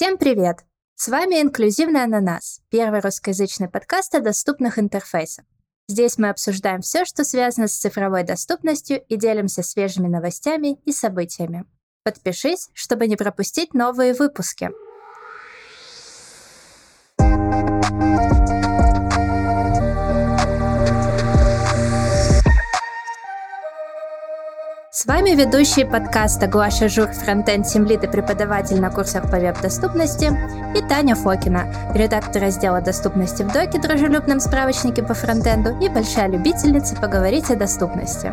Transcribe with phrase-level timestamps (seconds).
[0.00, 0.60] Всем привет!
[0.94, 5.44] С вами «Инклюзивный ананас»— первый русскоязычный подкаст о доступных интерфейсах.
[5.88, 11.66] Здесь мы обсуждаем все, что связано с цифровой доступностью и делимся свежими новостями и событиями.
[12.02, 14.70] Подпишись, чтобы не пропустить новые выпуски.
[25.00, 30.26] С вами ведущие подкаста Глаша Жур, фронтенд Тимлит и преподаватель на курсах по веб-доступности,
[30.76, 36.96] и Таня Фокина, редактор раздела доступности в Доке, дружелюбном справочнике по фронтенду и большая любительница
[36.96, 38.30] поговорить о доступности.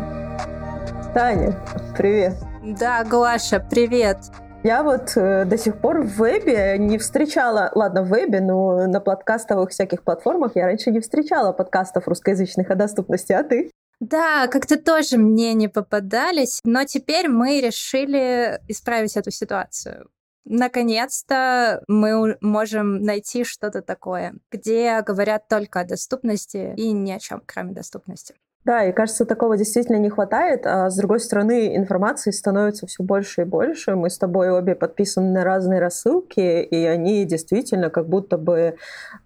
[1.14, 1.58] Таня,
[1.96, 2.34] привет.
[2.62, 4.18] Да, Глаша, привет.
[4.62, 9.00] Я вот э, до сих пор в вебе не встречала, ладно, в вебе, но на
[9.00, 13.70] подкастовых всяких платформах я раньше не встречала подкастов русскоязычных о доступности, а ты?
[14.00, 20.08] Да, как-то тоже мне не попадались, но теперь мы решили исправить эту ситуацию.
[20.44, 27.42] Наконец-то мы можем найти что-то такое, где говорят только о доступности и ни о чем,
[27.44, 28.34] кроме доступности.
[28.68, 30.66] Да, и кажется, такого действительно не хватает.
[30.66, 33.96] А с другой стороны, информации становится все больше и больше.
[33.96, 38.76] Мы с тобой обе подписаны на разные рассылки, и они действительно как будто бы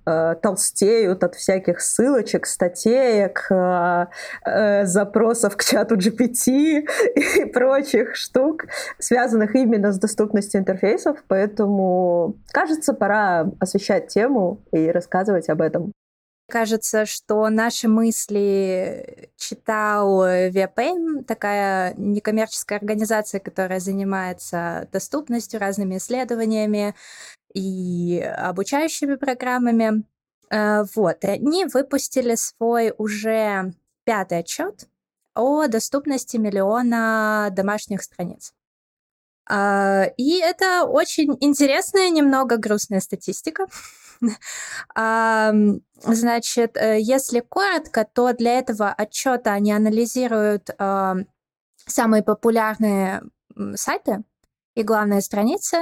[0.06, 4.06] э, толстеют от всяких ссылочек, статеек, э,
[4.46, 6.46] э, запросов к чату GPT
[7.16, 8.66] и прочих штук,
[9.00, 11.18] связанных именно с доступностью интерфейсов.
[11.26, 15.92] Поэтому, кажется, пора освещать тему и рассказывать об этом.
[16.52, 26.94] Кажется, что наши мысли читал VPN, такая некоммерческая организация, которая занимается доступностью, разными исследованиями
[27.54, 30.04] и обучающими программами.
[30.50, 33.72] Э, вот, и они выпустили свой уже
[34.04, 34.88] пятый отчет
[35.34, 38.52] о доступности миллиона домашних страниц.
[39.48, 43.68] А, и это очень интересная, немного грустная статистика.
[46.04, 50.70] Значит, э, если коротко, то для этого отчета они анализируют
[51.86, 53.22] самые популярные
[53.74, 54.24] сайты
[54.74, 55.76] и главные страницы.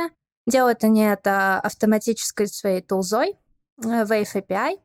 [0.46, 3.38] Делают они это автоматической своей тулзой
[3.82, 4.78] э, Wave API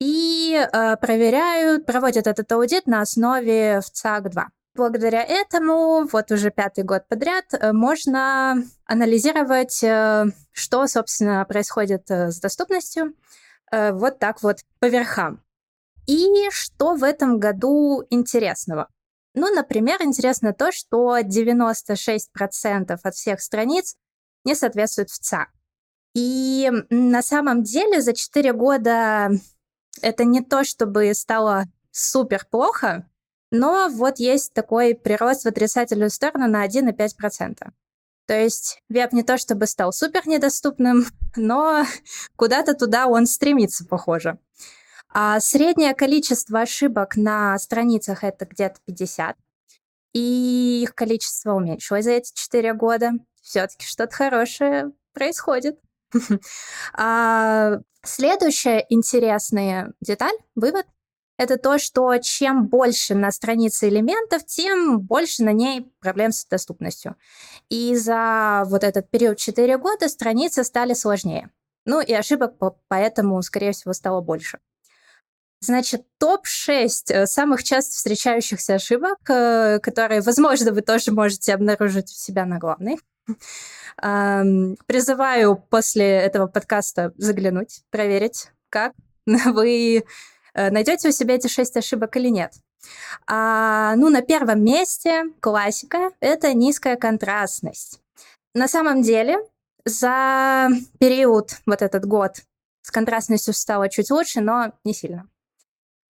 [0.00, 4.48] и э, проверяют, проводят этот аудит на основе FCAG 2.
[4.80, 12.30] Благодаря этому, вот уже пятый год подряд, э, можно анализировать, э, что, собственно, происходит э,
[12.30, 13.14] с доступностью,
[13.70, 15.44] вот так вот по верхам.
[16.06, 18.88] И что в этом году интересного?
[19.34, 23.96] Ну, например, интересно то, что 96% от всех страниц
[24.46, 25.48] не соответствуют в ЦА.
[26.14, 29.30] И на самом деле за 4 года
[30.00, 33.09] это не то, чтобы стало супер плохо,
[33.50, 37.70] но вот есть такой прирост в отрицательную сторону на 1,5%.
[38.26, 41.06] То есть веб не то чтобы стал супер недоступным,
[41.36, 41.84] но
[42.36, 44.38] куда-то туда он стремится, похоже.
[45.12, 49.36] А среднее количество ошибок на страницах это где-то 50.
[50.12, 53.12] И их количество уменьшилось за эти 4 года.
[53.42, 55.80] Все-таки что-то хорошее происходит.
[56.92, 60.86] а следующая интересная деталь, вывод,
[61.40, 67.16] это то, что чем больше на странице элементов, тем больше на ней проблем с доступностью.
[67.70, 71.48] И за вот этот период 4 года страницы стали сложнее.
[71.86, 72.56] Ну и ошибок
[72.88, 74.58] поэтому, скорее всего, стало больше.
[75.60, 82.14] Значит, топ-6 э, самых часто встречающихся ошибок, э, которые, возможно, вы тоже можете обнаружить у
[82.14, 82.98] себя на главной.
[83.96, 88.92] Призываю после этого подкаста заглянуть, проверить, как
[89.26, 90.04] вы
[90.70, 92.52] найдете у себя эти шесть ошибок или нет.
[93.26, 98.00] А, ну, на первом месте классика— это низкая контрастность.
[98.54, 99.38] На самом деле,
[99.84, 100.68] за
[100.98, 102.42] период, вот этот год,
[102.82, 105.28] с контрастностью стало чуть лучше, но не сильно.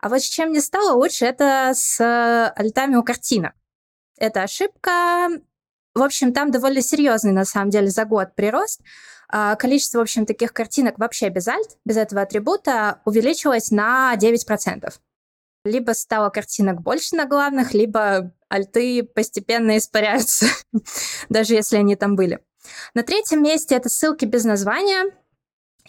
[0.01, 2.01] А вот с чем не стало лучше, это с
[2.57, 3.53] альтами у картинок.
[4.17, 5.29] Это ошибка.
[5.95, 8.81] В общем, там довольно серьезный, на самом деле, за год прирост.
[9.33, 14.93] А, количество, в общем, таких картинок вообще без альт, без этого атрибута, увеличилось на 9%.
[15.65, 20.47] Либо стало картинок больше на главных, либо альты постепенно испаряются,
[21.29, 22.41] даже если они там были.
[22.95, 25.15] На третьем месте это ссылки без названия.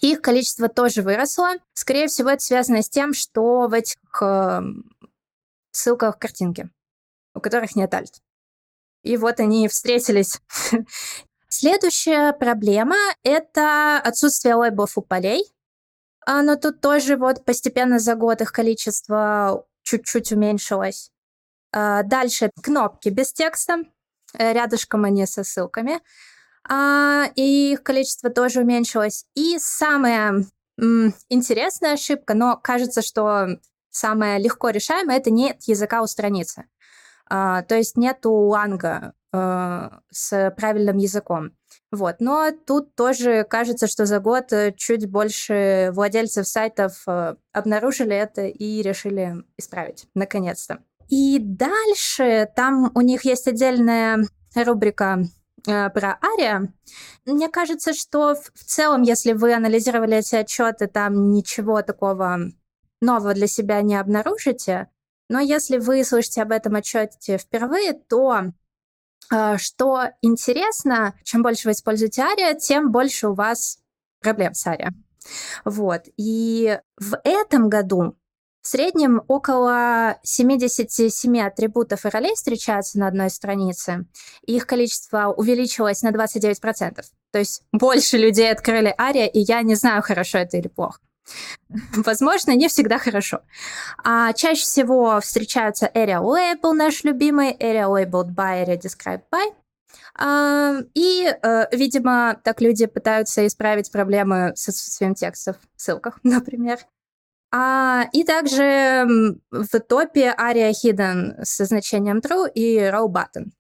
[0.02, 1.54] Их количество тоже выросло.
[1.74, 4.62] Скорее всего, это связано с тем, что в этих э,
[5.72, 6.70] ссылках картинки,
[7.34, 8.22] у которых нет альт.
[9.04, 10.42] И вот они встретились
[11.62, 15.46] Следующая проблема— это отсутствие лейблов у полей.
[16.26, 21.12] А, но тут тоже вот постепенно за год их количество чуть-чуть уменьшилось.
[21.72, 23.84] А, дальше кнопки без текста.
[24.40, 26.00] Э, рядышком они со ссылками.
[26.68, 29.26] а, и их количество тоже уменьшилось.
[29.36, 30.44] И самая
[31.30, 33.60] интересная ошибка, но кажется, что
[33.92, 36.66] самая легко решаемая, это нет языка у страницы.
[37.34, 41.52] А, то есть нету ланга а, с правильным языком.
[41.90, 42.18] Вот.
[42.20, 48.48] Но тут тоже кажется, что за год э, чуть больше владельцев сайтов э, обнаружили это
[48.48, 50.80] и решили исправить, наконец-то.
[51.08, 55.24] И дальше там у них есть отдельная рубрика
[55.66, 56.74] э, про Ария.
[57.26, 62.40] Мне кажется, что в целом, если вы анализировали эти отчеты, там ничего такого
[63.00, 64.90] нового для себя не обнаружите.
[65.32, 68.52] Но если вы слышите об этом отчете впервые, то
[69.34, 73.80] э, что интересно, чем больше вы используете Ария, тем больше у вас
[74.20, 74.94] проблем с Ария.
[75.64, 76.02] Вот.
[76.18, 78.18] И в этом году
[78.62, 84.06] в среднем около 77 атрибутов и ролей встречаются на одной странице,
[84.42, 87.04] их количество увеличилось на 29%.
[87.32, 91.00] То есть больше людей открыли Ария, и я не знаю, хорошо это или плохо.
[91.96, 93.42] Возможно, не всегда хорошо.
[94.04, 99.54] А чаще всего встречаются Area Label, наш любимый, Area Labeled by, Area Described by.
[100.18, 106.80] А, и, э, видимо, так люди пытаются исправить проблемы с отсутствием текстов в ссылках, например.
[107.54, 113.52] А, и также в топе Aria Hidden со значением true и row button.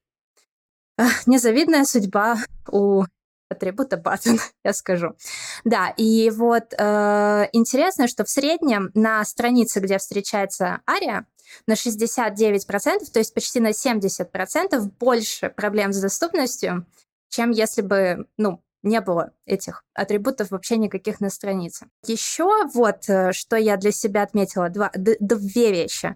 [1.25, 2.37] Незавидная судьба
[2.71, 3.03] у
[3.51, 5.15] атрибута button, я скажу.
[5.63, 11.25] Да, и вот э, интересно, что в среднем на странице, где встречается Aria,
[11.67, 16.85] на 69%, то есть почти на 70% больше проблем с доступностью,
[17.29, 21.87] чем если бы, ну, не было этих атрибутов вообще никаких на странице.
[22.05, 26.15] Еще вот, э, что я для себя отметила, два, две вещи.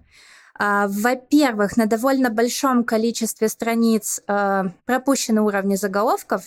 [0.58, 6.46] А, во-первых, на довольно большом количестве страниц э, пропущены уровни заголовков,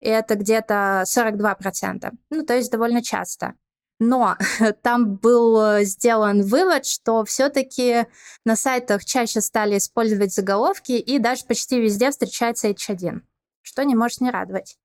[0.00, 3.54] и это где-то 42%, ну, то есть довольно часто.
[4.00, 4.36] Но
[4.82, 8.06] там был сделан вывод, что все-таки
[8.44, 13.22] на сайтах чаще стали использовать заголовки, и даже почти везде встречается H1,
[13.62, 14.78] что не может не радовать.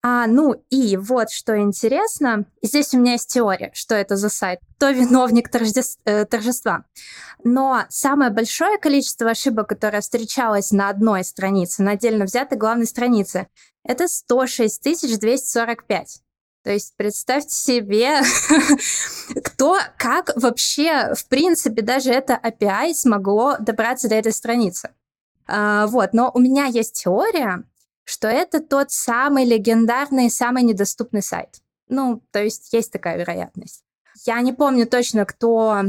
[0.00, 4.60] А, ну и вот что интересно, здесь у меня есть теория, что это за сайт,
[4.76, 6.84] кто виновник торжества, э, торжества.
[7.42, 13.48] Но самое большое количество ошибок, которое встречалось на одной странице, на отдельно взятой главной странице,
[13.84, 16.22] это 106 245.
[16.62, 18.20] То есть представьте себе,
[19.44, 24.90] кто, как вообще, в принципе, даже это API смогло добраться до этой страницы.
[25.48, 27.64] Uh, вот, но у меня есть теория,
[28.08, 31.60] что это тот самый легендарный, самый недоступный сайт.
[31.88, 33.84] Ну, то есть есть такая вероятность.
[34.24, 35.82] Я не помню точно, кто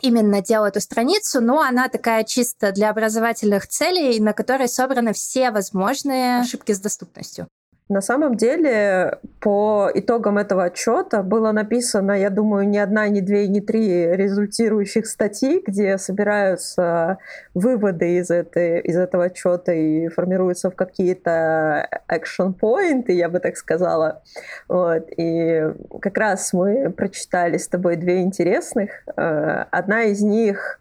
[0.00, 5.50] именно делал эту страницу, но она такая чисто для образовательных целей, на которой собраны все
[5.50, 7.48] возможные ошибки с доступностью.
[7.88, 13.48] На самом деле, по итогам этого отчета было написано, я думаю, не одна, не две,
[13.48, 17.18] не три результирующих статьи, где собираются
[17.54, 23.56] выводы из, этой, из этого отчета и формируются в какие-то action points, я бы так
[23.56, 24.22] сказала.
[24.68, 25.08] Вот.
[25.16, 25.62] И
[26.00, 28.90] как раз мы прочитали с тобой две интересных.
[29.16, 30.80] Э, одна из них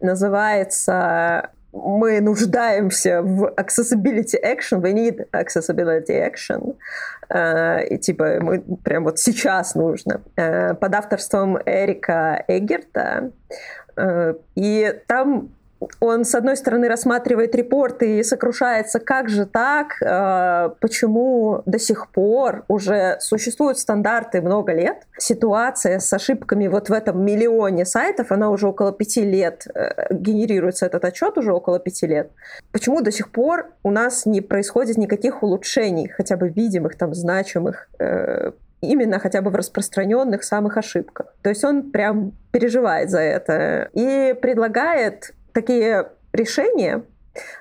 [0.00, 6.76] называется мы нуждаемся в accessibility action, we need accessibility action.
[7.30, 10.22] Uh, и типа мы прям вот сейчас нужно.
[10.36, 13.32] Uh, под авторством Эрика Эггерта.
[13.96, 15.50] Uh, и там
[16.00, 22.08] он, с одной стороны, рассматривает репорты и сокрушается, как же так, э, почему до сих
[22.10, 25.06] пор уже существуют стандарты много лет.
[25.18, 30.86] Ситуация с ошибками вот в этом миллионе сайтов, она уже около пяти лет, э, генерируется
[30.86, 32.30] этот отчет уже около пяти лет.
[32.72, 37.88] Почему до сих пор у нас не происходит никаких улучшений, хотя бы видимых, там, значимых,
[37.98, 38.52] э,
[38.84, 41.34] именно хотя бы в распространенных самых ошибках.
[41.42, 47.04] То есть он прям переживает за это и предлагает такие решения,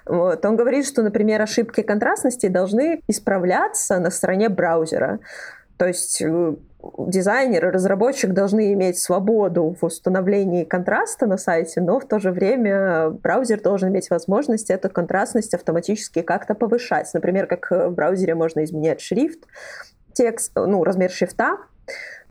[0.06, 0.46] вот.
[0.46, 5.20] Он говорит, что, например, ошибки контрастности должны исправляться на стороне браузера.
[5.78, 6.54] То есть э,
[7.00, 12.32] дизайнер и разработчик должны иметь свободу в установлении контраста на сайте, но в то же
[12.32, 17.10] время браузер должен иметь возможность эту контрастность автоматически как-то повышать.
[17.14, 19.40] Например, как в браузере можно изменять шрифт,
[20.14, 21.58] текст, ну, размер шрифта,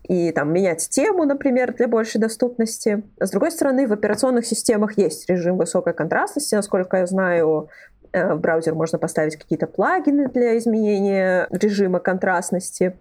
[0.04, 3.02] и там менять тему, например, для большей доступности.
[3.20, 6.54] С другой стороны, в операционных системах есть режим высокой контрастности.
[6.54, 7.68] Насколько я знаю,
[8.12, 12.96] э, в браузер можно поставить какие-то плагины для изменения режима контрастности.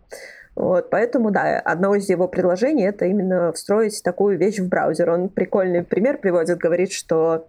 [0.56, 5.10] Вот, поэтому, да, одно из его предложений— это именно встроить такую вещь в браузер.
[5.10, 7.48] Он прикольный пример приводит, говорит, что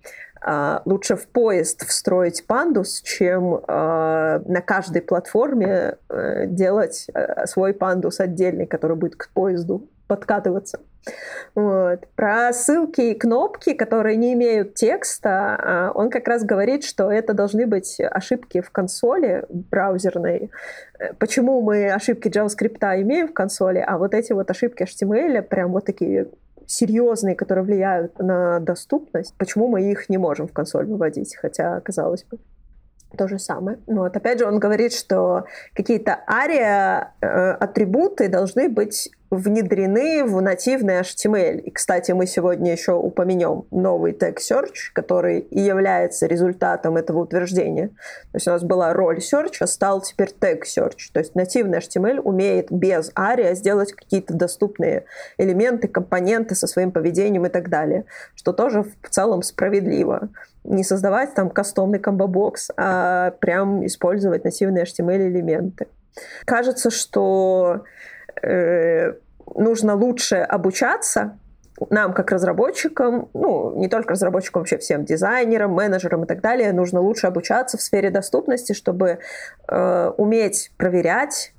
[0.85, 8.21] лучше в поезд встроить пандус, чем а, на каждой платформе а, делать а, свой пандус
[8.21, 10.81] отдельный, который будет к поезду подкатываться.
[11.55, 12.07] Вот.
[12.15, 17.35] Про ссылки и кнопки, которые не имеют текста, а, он как раз говорит, что это
[17.35, 20.51] должны быть ошибки в консоли браузерной.
[20.99, 25.73] Э, почему мы ошибки JavaScript имеем в консоли, а вот эти вот ошибки HTML прям
[25.73, 26.29] вот такие
[26.73, 32.25] серьезные, которые влияют на доступность, почему мы их не можем в консоль выводить, хотя, казалось
[32.25, 32.39] бы,
[33.17, 33.79] то же самое.
[33.87, 34.17] Вот.
[34.17, 37.27] Опять же, он говорит, что какие-то ария э,
[38.29, 41.61] должны быть внедрены в нативный HTML.
[41.61, 47.89] И, кстати, мы сегодня еще упомянем новый Tag Search, который и является результатом этого утверждения.
[47.89, 51.11] То есть у нас была роль Search, а стал теперь Tag Search.
[51.15, 55.07] То есть нативный HTML умеет без ARIA сделать какие-то доступные
[55.39, 60.29] элементы, компоненты со своим поведением и так далее, что тоже в целом справедливо.
[60.63, 65.87] Не создавать там кастомный комбо-бокс, а прям использовать нативные HTML-элементы.
[66.45, 67.85] Кажется, что
[68.43, 69.15] э,
[69.55, 71.39] нужно лучше обучаться
[71.91, 77.01] нам, как разработчикам, ну, не только разработчикам, вообще всем дизайнерам, менеджерам и так далее, нужно
[77.01, 79.19] лучше обучаться в сфере доступности, чтобы
[79.69, 81.55] э, уметь проверять.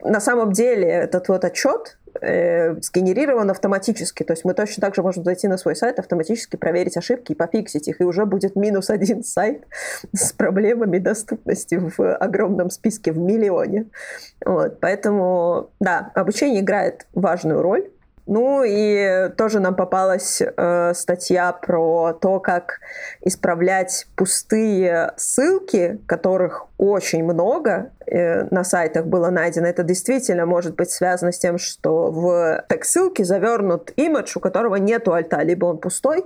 [0.00, 4.22] На самом деле этот вот отчет э, сгенерирован автоматически.
[4.22, 7.34] То есть мы точно так же можем зайти на свой сайт, автоматически проверить ошибки и
[7.34, 9.64] пофиксить их, и уже будет минус один сайт
[10.12, 13.86] с проблемами доступности в огромном списке, в миллионе.
[14.44, 14.80] Вот.
[14.80, 17.90] Поэтому, да, обучение играет важную роль.
[18.26, 22.80] Ну и тоже нам попалась э, статья про то, как
[23.20, 29.66] исправлять пустые ссылки, которых очень много э, на сайтах было найдено.
[29.66, 34.76] Это действительно может быть связано с тем, что в тег ссылки завернут имидж, у которого
[34.76, 36.24] нету альта, либо он пустой,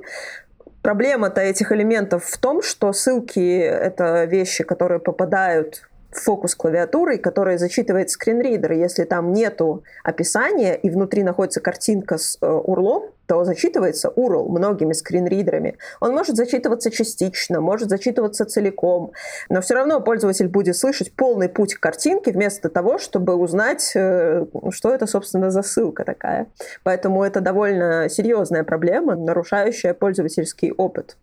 [0.80, 8.10] Проблема-то этих элементов в том, что ссылки— это вещи, которые попадают фокус клавиатуры, который зачитывает
[8.10, 8.72] скринридер.
[8.72, 14.94] Если там нету описания и внутри находится картинка с э, урлом, то зачитывается URL многими
[14.94, 15.76] скринридерами.
[16.00, 19.12] Он может зачитываться частично, может зачитываться целиком,
[19.50, 24.46] но все равно пользователь будет слышать полный путь к картинке вместо того, чтобы узнать, э,
[24.70, 26.46] что это, собственно, за ссылка такая.
[26.84, 31.16] Поэтому это довольно серьезная проблема, нарушающая пользовательский опыт.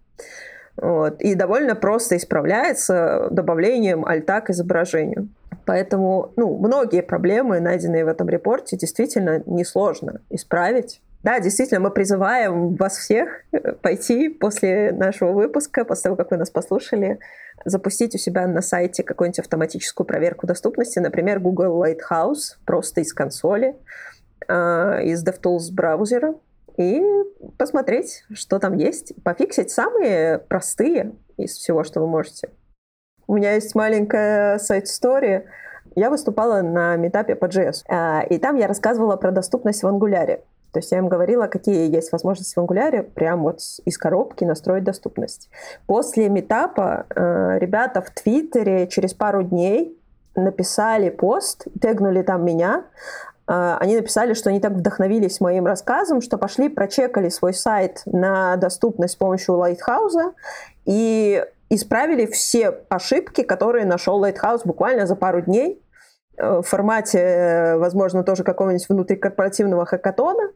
[0.77, 1.21] Вот.
[1.21, 5.29] И довольно просто исправляется добавлением альта к изображению.
[5.65, 11.01] Поэтому ну, многие проблемы, найденные в этом репорте, действительно несложно исправить.
[11.23, 13.41] Да, действительно, мы призываем вас всех
[13.81, 17.19] пойти после нашего выпуска, после того, как вы нас послушали,
[17.63, 23.75] запустить у себя на сайте какую-нибудь автоматическую проверку доступности, например, Google Lighthouse, просто из консоли,
[24.47, 24.53] э,
[25.03, 26.35] из DevTools браузера,
[26.77, 27.01] и
[27.57, 32.49] посмотреть, что там есть, пофиксить самые простые из всего, что вы можете.
[33.27, 35.45] У меня есть маленькая сайт-стори.
[35.95, 40.41] Я выступала на метапе по JS, а, и там я рассказывала про доступность в Angular.
[40.71, 44.83] То есть я им говорила, какие есть возможности в Angular, прям вот из коробки настроить
[44.83, 45.49] доступность.
[45.87, 49.97] После метапа э, ребята в Твиттере через пару дней
[50.35, 52.83] написали пост, тегнули там меня, а,
[53.47, 59.13] они написали, что они так вдохновились моим рассказом, что пошли, прочекали свой сайт на доступность
[59.13, 60.33] с помощью Lighthouse
[60.85, 65.83] и исправили все ошибки, которые нашел Lighthouse буквально за пару дней
[66.37, 70.51] э, в формате, возможно, тоже какого-нибудь внутрикорпоративного хакатона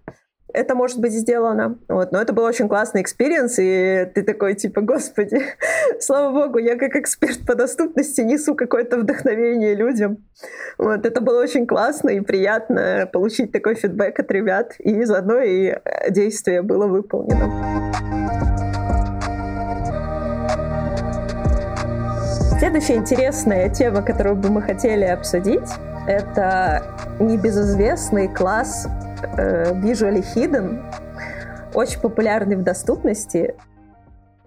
[0.53, 1.79] это может быть сделано.
[1.87, 2.11] Вот.
[2.11, 5.41] Но это был очень классный experience, и ты такой, типа, господи,
[5.99, 10.25] слава богу, я как эксперт по доступности несу какое-то вдохновение людям.
[10.77, 11.05] Вот.
[11.05, 15.75] Это было очень классно и приятно получить такой фидбэк от ребят, и заодно и
[16.09, 17.89] действие было выполнено.
[22.59, 25.69] Следующая интересная тема, которую бы мы хотели обсудить,
[26.07, 26.83] это
[27.19, 30.81] небезызвестный класс э, Visually Hidden,
[31.73, 33.55] очень популярный в доступности.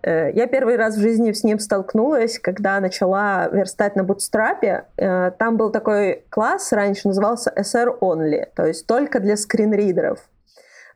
[0.02, 4.84] Э, я первый раз в жизни с ним столкнулась, когда начала верстать на Bootstrap.
[4.96, 10.18] Э, там был такой класс, раньше назывался SR Only, то есть только для скринридеров.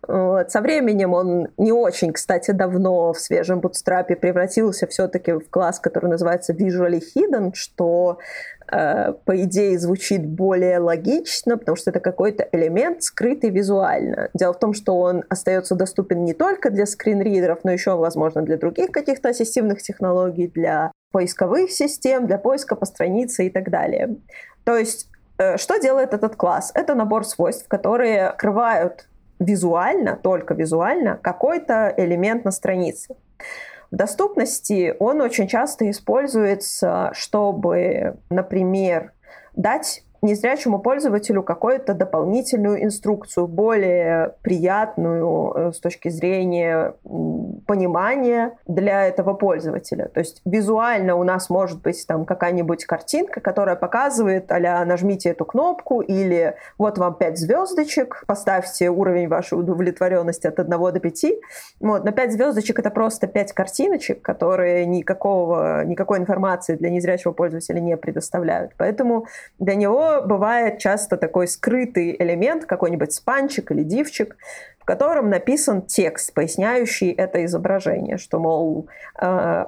[0.06, 0.50] Вот.
[0.50, 6.08] Со временем он не очень, кстати, давно в свежем бутстрапе превратился все-таки в класс, который
[6.08, 8.18] называется Visually Hidden, что
[8.70, 14.28] Э, по идее, звучит более логично, потому что это какой-то элемент, скрытый визуально.
[14.34, 18.56] Дело в том, что он остается доступен не только для скринридеров, но еще, возможно, для
[18.56, 24.16] других каких-то ассистивных технологий, для поисковых систем, для поиска по странице и так далее.
[24.64, 25.08] То есть,
[25.38, 26.72] э, что делает этот класс?
[26.74, 29.06] Это набор свойств, которые открывают
[29.38, 33.16] визуально, только визуально, какой-то элемент на странице.
[33.90, 39.12] В доступности он очень часто используется, чтобы, например,
[39.54, 46.94] дать незрячему пользователю какую-то дополнительную инструкцию, более приятную э, с точки зрения
[47.66, 50.08] понимания для этого пользователя.
[50.08, 55.44] То есть визуально у нас может быть там какая-нибудь картинка, которая показывает, а нажмите эту
[55.44, 61.24] кнопку, или вот вам 5 звездочек, поставьте уровень вашей удовлетворенности от 1 до 5.
[61.80, 62.04] Вот.
[62.04, 67.96] Но 5 звездочек это просто 5 картиночек, которые никакого, никакой информации для незрячего пользователя не
[67.96, 68.72] предоставляют.
[68.76, 69.26] Поэтому
[69.58, 74.36] для него бывает часто такой скрытый элемент, какой-нибудь спанчик или дивчик,
[74.78, 78.88] в котором написан текст, поясняющий это изображение, что, мол,
[79.20, 79.66] э,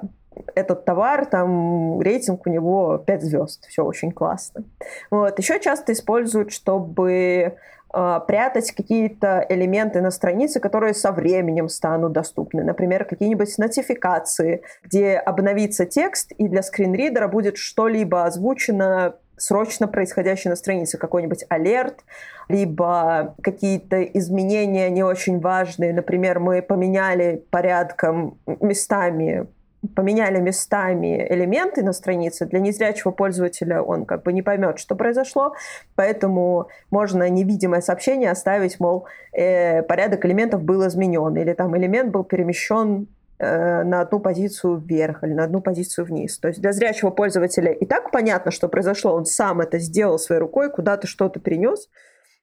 [0.55, 4.63] этот товар, там рейтинг у него 5 звезд, все очень классно.
[5.11, 5.37] Вот.
[5.37, 7.57] Еще часто используют, чтобы
[7.93, 12.63] э, прятать какие-то элементы на странице, которые со временем станут доступны.
[12.63, 20.55] Например, какие-нибудь нотификации, где обновится текст, и для скринридера будет что-либо озвучено срочно происходящий на
[20.55, 22.03] странице какой-нибудь алерт,
[22.47, 25.93] либо какие-то изменения не очень важные.
[25.93, 29.47] Например, мы поменяли порядком местами
[29.95, 35.53] поменяли местами элементы на странице, для незрячего пользователя он как бы не поймет, что произошло,
[35.95, 42.23] поэтому можно невидимое сообщение оставить, мол, э, порядок элементов был изменен, или там элемент был
[42.23, 43.07] перемещен
[43.39, 46.37] на одну позицию вверх или на одну позицию вниз.
[46.39, 49.13] То есть для зрячего пользователя и так понятно, что произошло.
[49.13, 51.87] Он сам это сделал своей рукой, куда-то что-то принес,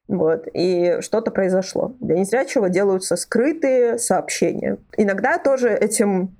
[0.07, 1.93] вот, и что-то произошло.
[1.99, 4.77] Для незрячего делаются скрытые сообщения.
[4.95, 6.35] Иногда тоже этим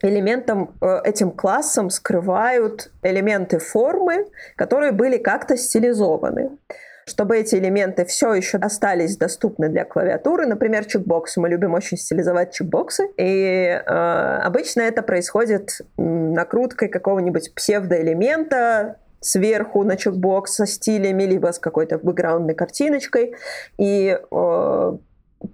[0.00, 6.50] элементом, э, этим классом скрывают элементы формы, которые были как-то стилизованы
[7.06, 10.46] чтобы эти элементы все еще остались доступны для клавиатуры.
[10.46, 11.40] Например, чекбоксы.
[11.40, 13.08] Мы любим очень стилизовать чекбоксы.
[13.16, 21.58] И э, обычно это происходит накруткой какого-нибудь псевдоэлемента, сверху на чекбокс со стилями, либо с
[21.58, 23.34] какой-то бэкграундной картиночкой.
[23.78, 24.96] И э,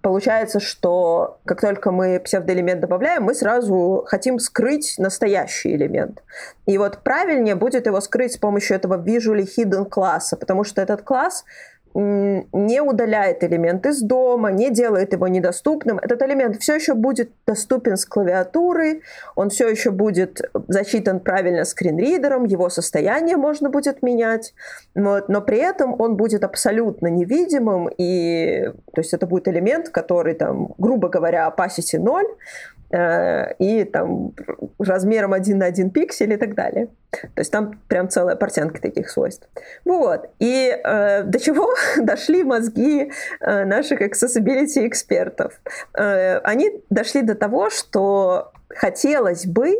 [0.02, 6.22] получается, что как только мы псевдоэлемент добавляем, мы сразу хотим скрыть настоящий элемент.
[6.66, 11.02] И вот правильнее будет его скрыть с помощью этого visually hidden класса, потому что этот
[11.02, 11.44] класс
[11.94, 15.98] не удаляет элемент из дома, не делает его недоступным.
[15.98, 19.02] Этот элемент все еще будет доступен с клавиатуры,
[19.36, 24.54] он все еще будет зачитан правильно скринридером, его состояние можно будет менять,
[24.94, 30.34] вот, но при этом он будет абсолютно невидимым, и то есть это будет элемент, который
[30.34, 34.32] там, грубо говоря, opacity 0, Э, и там
[34.78, 36.88] размером 1 на 1 пиксель и так далее.
[37.10, 39.48] То есть там прям целая портянка таких свойств.
[39.84, 40.30] Вот.
[40.38, 45.60] И э, до чего дошли мозги э, наших accessibility экспертов?
[45.98, 49.76] Э, они дошли до того, что хотелось бы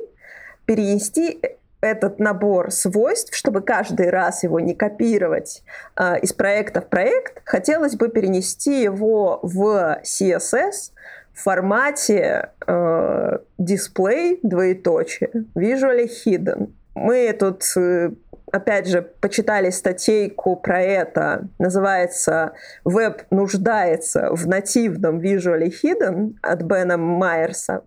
[0.65, 1.41] перенести
[1.81, 5.63] этот набор свойств, чтобы каждый раз его не копировать
[5.97, 10.93] э, из проекта в проект, хотелось бы перенести его в CSS,
[11.39, 16.73] в формате э, дисплей, двоеточие, visually hidden.
[16.95, 18.11] Мы тут, э,
[18.51, 21.49] опять же, почитали статейку про это.
[21.61, 27.85] Называется «Веб нуждается в нативном visually hidden» от Бена Майерса.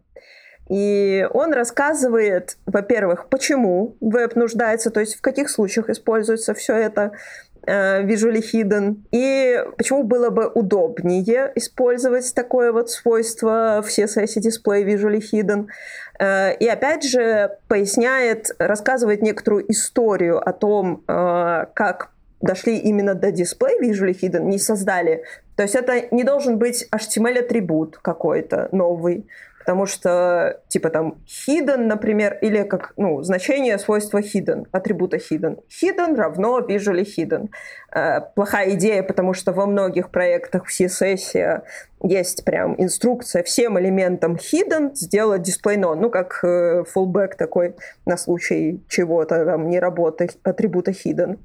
[0.70, 7.12] И он рассказывает, во-первых, почему веб нуждается, то есть в каких случаях используется все это,
[7.65, 8.97] visually hidden.
[9.12, 15.67] И почему было бы удобнее использовать такое вот свойство в CSS Display visually hidden.
[16.19, 23.30] Э, и опять же поясняет, рассказывает некоторую историю о том, э, как дошли именно до
[23.30, 25.24] display visually hidden, не создали.
[25.56, 29.28] То есть это не должен быть HTML-атрибут какой-то новый
[29.62, 35.60] потому что, типа, там, hidden, например, или как, ну, значение свойства hidden, атрибута hidden.
[35.69, 37.50] Hidden равно visually hidden.
[37.93, 41.62] Э, плохая идея, потому что во многих проектах в CSS
[42.04, 48.17] есть прям инструкция всем элементам hidden сделать display none, ну, как э, fallback такой на
[48.17, 51.38] случай чего-то там не работы атрибута hidden.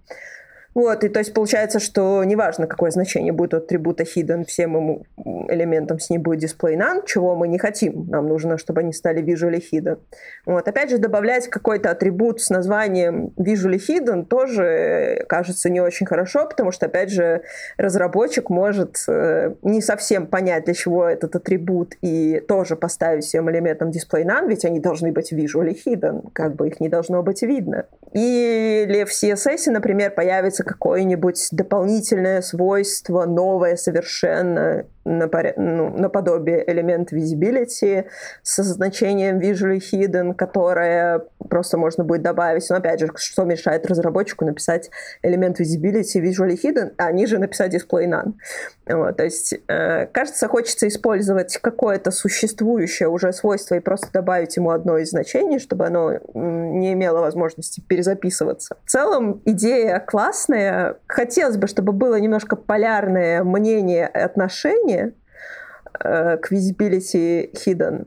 [0.77, 5.07] Вот, и то есть получается, что неважно, какое значение будет у атрибута hidden, всем ему
[5.49, 8.07] элементам с ним будет display none, чего мы не хотим.
[8.11, 9.99] Нам нужно, чтобы они стали visually hidden.
[10.45, 16.47] Вот, опять же, добавлять какой-то атрибут с названием visually hidden тоже кажется не очень хорошо,
[16.47, 17.41] потому что, опять же,
[17.79, 23.89] разработчик может э, не совсем понять, для чего этот атрибут, и тоже поставить всем элементам
[23.89, 27.87] display none, ведь они должны быть visually hidden, как бы их не должно быть видно.
[28.13, 38.07] Или в CSS, например, появится какое-нибудь дополнительное свойство, новое совершенно, ну, наподобие элемент visibility
[38.43, 42.69] со значением visually hidden, которое просто можно будет добавить.
[42.71, 44.91] Но опять же, что мешает разработчику написать
[45.23, 48.33] элемент visibility visually hidden, а ниже написать display none.
[48.87, 54.71] Вот, то есть, э, кажется, хочется использовать какое-то существующее уже свойство и просто добавить ему
[54.71, 58.77] одно из значений, чтобы оно не имело возможности перезаписываться.
[58.85, 60.97] В целом, идея классная.
[61.07, 68.07] Хотелось бы, чтобы было немножко полярное мнение отношение э, к visibility hidden.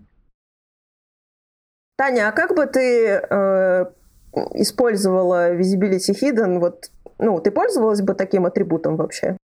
[1.97, 3.86] Таня, а как бы ты э,
[4.54, 6.60] использовала visibility hidden?
[6.60, 9.38] Вот, ну, ты пользовалась бы таким атрибутом вообще?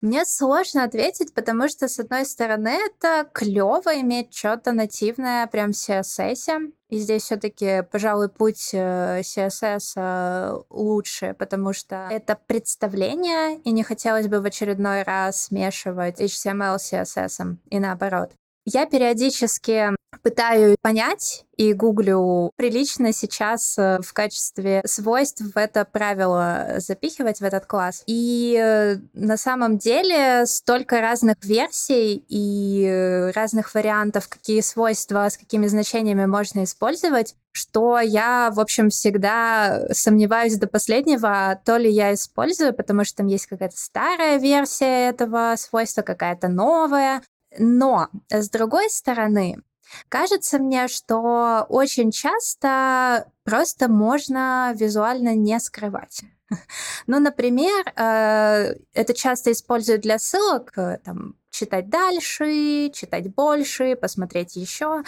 [0.00, 5.76] Мне сложно ответить, потому что, с одной стороны, это клево иметь что-то нативное прям в
[5.76, 6.72] CSS.
[6.88, 13.82] И здесь все-таки, пожалуй, путь э, CSS э, лучше, потому что это представление, и не
[13.82, 18.32] хотелось бы в очередной раз смешивать HTML с CSS и наоборот.
[18.66, 19.90] Я периодически
[20.22, 27.44] пытаюсь понять и гуглю, прилично сейчас э, в качестве свойств в это правило запихивать в
[27.44, 28.02] этот класс.
[28.06, 35.38] И э, на самом деле столько разных версий и э, разных вариантов, какие свойства с
[35.38, 42.12] какими значениями можно использовать, что я, в общем, всегда сомневаюсь до последнего, то ли я
[42.14, 47.22] использую, потому что там есть какая-то старая версия этого свойства, какая-то новая,
[47.58, 49.62] но, с другой стороны,
[50.08, 56.22] кажется мне, что очень часто просто можно визуально не скрывать.
[57.06, 64.56] Ну, например, э, это часто используют для ссылок, э, там, читать дальше, читать больше, посмотреть
[64.56, 65.02] еще.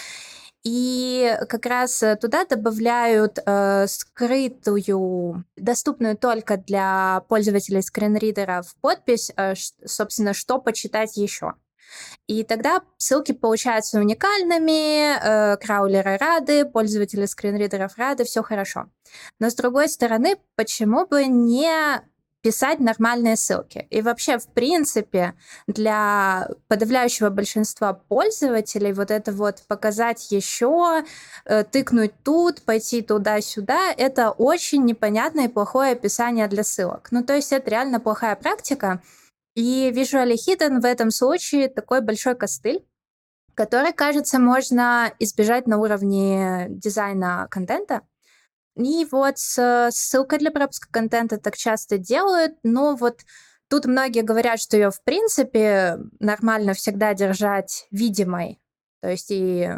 [0.65, 9.33] И как раз туда добавляют э, скрытую, доступную только для пользователей скринридеров подпись,
[9.85, 11.55] собственно, что почитать еще.
[12.27, 18.87] И тогда ссылки получаются уникальными, э, краулеры рады, пользователи скринридеров рады, все хорошо.
[19.39, 22.03] Но с другой стороны, почему бы не
[22.43, 23.87] писать нормальные ссылки.
[23.91, 25.35] И вообще, в принципе,
[25.69, 31.05] для подавляющего большинства пользователей вот это вот показать еще,
[31.45, 37.09] э, тыкнуть тут, пойти туда-сюда, это очень непонятное и плохое описание для ссылок.
[37.13, 39.01] Ну, то есть это реально плохая практика,
[39.55, 42.85] и Visually Hidden в этом случае такой большой костыль,
[43.55, 48.01] который, кажется, можно избежать на уровне дизайна контента.
[48.77, 53.21] И вот с ссылкой для пропуска контента так часто делают, но вот
[53.69, 58.59] тут многие говорят, что ее в принципе нормально всегда держать видимой,
[59.03, 59.69] то есть и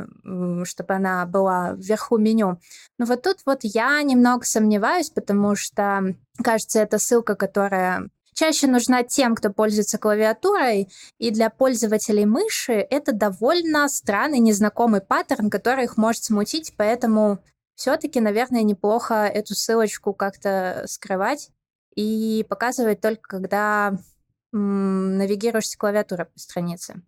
[0.64, 2.60] чтобы она была вверху меню.
[2.98, 9.02] Но вот тут вот я немного сомневаюсь, потому что, кажется, это ссылка, которая чаще нужна
[9.02, 15.96] тем, кто пользуется клавиатурой, и для пользователей мыши это довольно странный, незнакомый паттерн, который их
[15.96, 17.38] может смутить, поэтому
[17.74, 21.50] все-таки, наверное, неплохо эту ссылочку как-то скрывать
[21.96, 23.98] и показывать только, когда
[24.52, 27.02] м, навигируешь с клавиатуры по странице.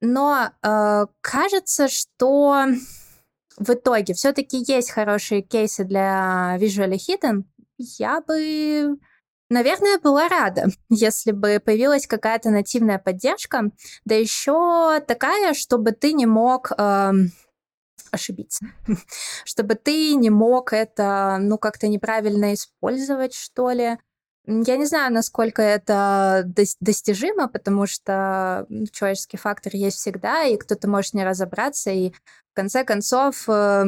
[0.00, 2.66] Но э, кажется, что
[3.56, 7.44] в итоге все-таки есть хорошие кейсы для Visually Hidden.
[7.78, 8.98] Я бы
[9.54, 13.70] Наверное, была рада, если бы появилась какая-то нативная поддержка,
[14.04, 17.12] да еще такая, чтобы ты не мог э,
[18.10, 18.66] ошибиться,
[19.44, 23.96] чтобы ты не мог это, ну, как-то неправильно использовать, что ли.
[24.44, 26.42] Я не знаю, насколько это
[26.80, 32.82] достижимо, потому что человеческий фактор есть всегда, и кто-то может не разобраться, и в конце
[32.82, 33.84] концов э,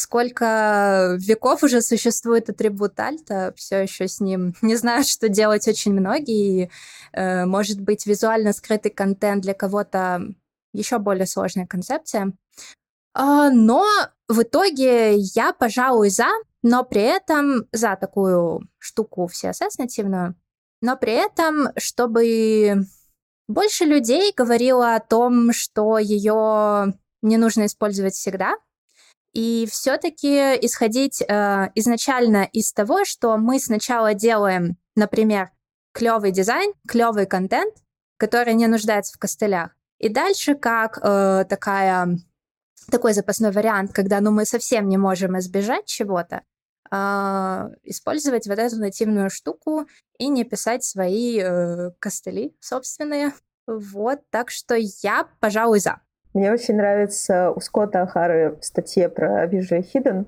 [0.00, 5.92] сколько веков уже существует атрибут альта, все еще с ним не знают, что делать очень
[5.92, 6.64] многие.
[6.64, 6.70] И,
[7.12, 10.22] э, может быть, визуально скрытый контент для кого-то
[10.72, 12.32] еще более сложная концепция.
[13.12, 13.84] А, но
[14.28, 16.28] в итоге я, пожалуй, за,
[16.62, 20.34] но при этом за такую штуку в CSS нативную,
[20.80, 22.86] но при этом, чтобы
[23.48, 28.56] больше людей говорило о том, что ее не нужно использовать всегда,
[29.32, 35.50] и все-таки исходить э, изначально из того, что мы сначала делаем, например,
[35.92, 37.74] клевый дизайн, клевый контент,
[38.16, 39.70] который не нуждается в костылях.
[39.98, 42.18] И дальше как э, такая,
[42.90, 46.42] такой запасной вариант, когда ну, мы совсем не можем избежать чего-то,
[46.90, 46.96] э,
[47.84, 49.86] использовать вот эту нативную штуку
[50.18, 53.32] и не писать свои э, костыли собственные.
[53.66, 56.00] Вот, так что я, пожалуй, за.
[56.32, 60.26] Мне очень нравится у Скотта Ахары в статье про Visual Hidden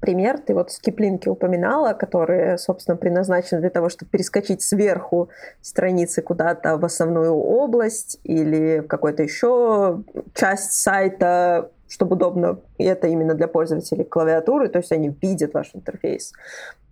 [0.00, 0.38] пример.
[0.38, 5.30] Ты вот скиплинки упоминала, которые, собственно, предназначены для того, чтобы перескочить сверху
[5.62, 13.08] страницы куда-то в основную область или в какую-то еще часть сайта, чтобы удобно, и это
[13.08, 16.32] именно для пользователей клавиатуры, то есть они видят ваш интерфейс,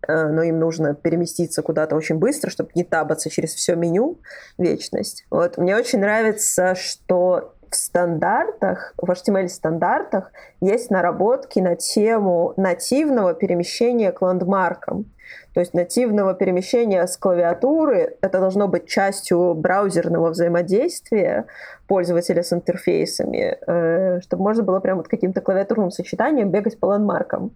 [0.06, 4.18] э, но им нужно переместиться куда-то очень быстро, чтобы не табаться через все меню
[4.56, 5.26] вечность.
[5.30, 5.58] Вот.
[5.58, 14.22] Мне очень нравится, что в стандартах, в HTML-стандартах есть наработки на тему нативного перемещения к
[14.22, 15.06] ландмаркам.
[15.54, 21.46] То есть нативного перемещения с клавиатуры, это должно быть частью браузерного взаимодействия
[21.86, 27.52] пользователя с интерфейсами, э, чтобы можно было прямо вот каким-то клавиатурным сочетанием бегать по ландмаркам.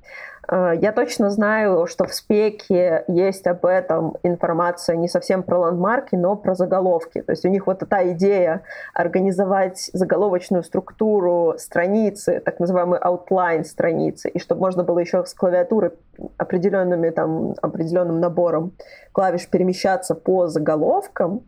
[0.51, 6.15] Э, я точно знаю, что в спеке есть об этом информация не совсем про ландмарки,
[6.17, 7.23] но про заголовки.
[7.23, 8.63] То есть у них вот эта идея
[8.95, 15.93] организовать заголовочную структуру страницы, так называемый outline страницы, и чтобы можно было еще с клавиатуры
[16.37, 18.73] определенными там определенным набором
[19.13, 21.43] клавиш перемещаться по заголовкам,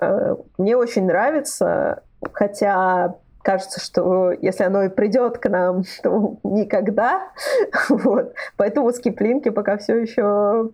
[0.00, 2.02] э, мне очень нравится,
[2.32, 7.28] хотя кажется, что если оно и придет к нам, то никогда.
[7.88, 8.34] Вот.
[8.56, 10.70] Поэтому скиплинки пока все еще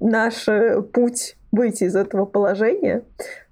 [0.00, 3.02] наш э, путь выйти из этого положения.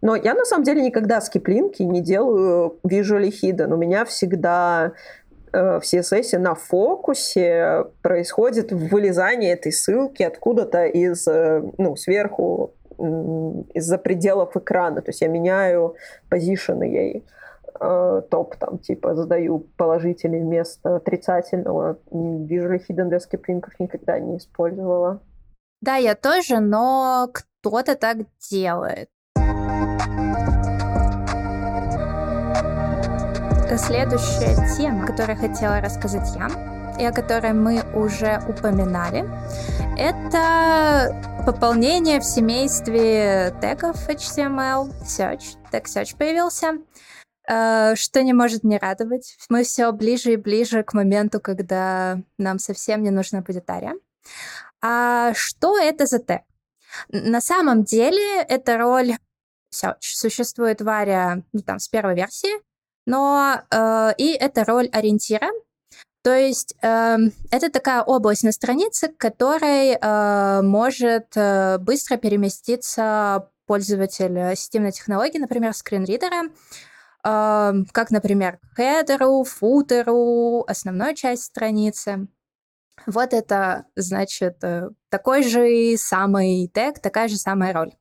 [0.00, 3.72] Но я на самом деле никогда скиплинки не делаю visually hidden.
[3.72, 4.92] У меня всегда
[5.52, 13.96] Э, в CSS на фокусе происходит вылезание этой ссылки откуда-то из, э, ну, сверху, из-за
[13.96, 15.00] пределов экрана.
[15.00, 15.96] То есть я меняю
[16.28, 17.24] позишены ей
[17.80, 21.98] э, топ, там, типа, задаю положительный вместо отрицательного.
[22.10, 25.20] Visual Hidden для скиплинков никогда не использовала.
[25.80, 28.18] Да, я тоже, но кто-то так
[28.50, 29.08] делает.
[33.76, 36.48] Следующая тема, которую хотела рассказать я,
[37.00, 39.24] и о которой мы уже упоминали,
[39.96, 41.14] это
[41.46, 45.56] пополнение в семействе тегов HTML, Search.
[45.70, 46.78] Тег Search появился,
[47.46, 49.36] что не может не радовать.
[49.48, 53.94] Мы все ближе и ближе к моменту, когда нам совсем не нужна будет ария.
[54.82, 56.42] А что это за тег?
[57.08, 59.16] На самом деле это роль
[59.72, 60.00] Search.
[60.00, 62.50] Существует вария ну, там, с первой версии,
[63.06, 65.48] но э, и это роль ориентира.
[66.22, 67.16] То есть э,
[67.50, 75.38] это такая область на странице, к которой э, может э, быстро переместиться пользователь системной технологии,
[75.38, 76.48] например, скринридера, э,
[77.22, 82.28] как, например, хедеру, футеру, основной часть страницы.
[83.06, 87.92] Вот это, значит, э, такой же самый тег, такая же самая роль.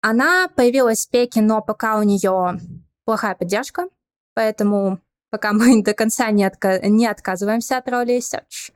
[0.00, 2.60] Она появилась в спеке, но пока у нее
[3.04, 3.88] плохая поддержка,
[4.36, 8.72] Поэтому пока мы до конца не, отка- не отказываемся от роли search.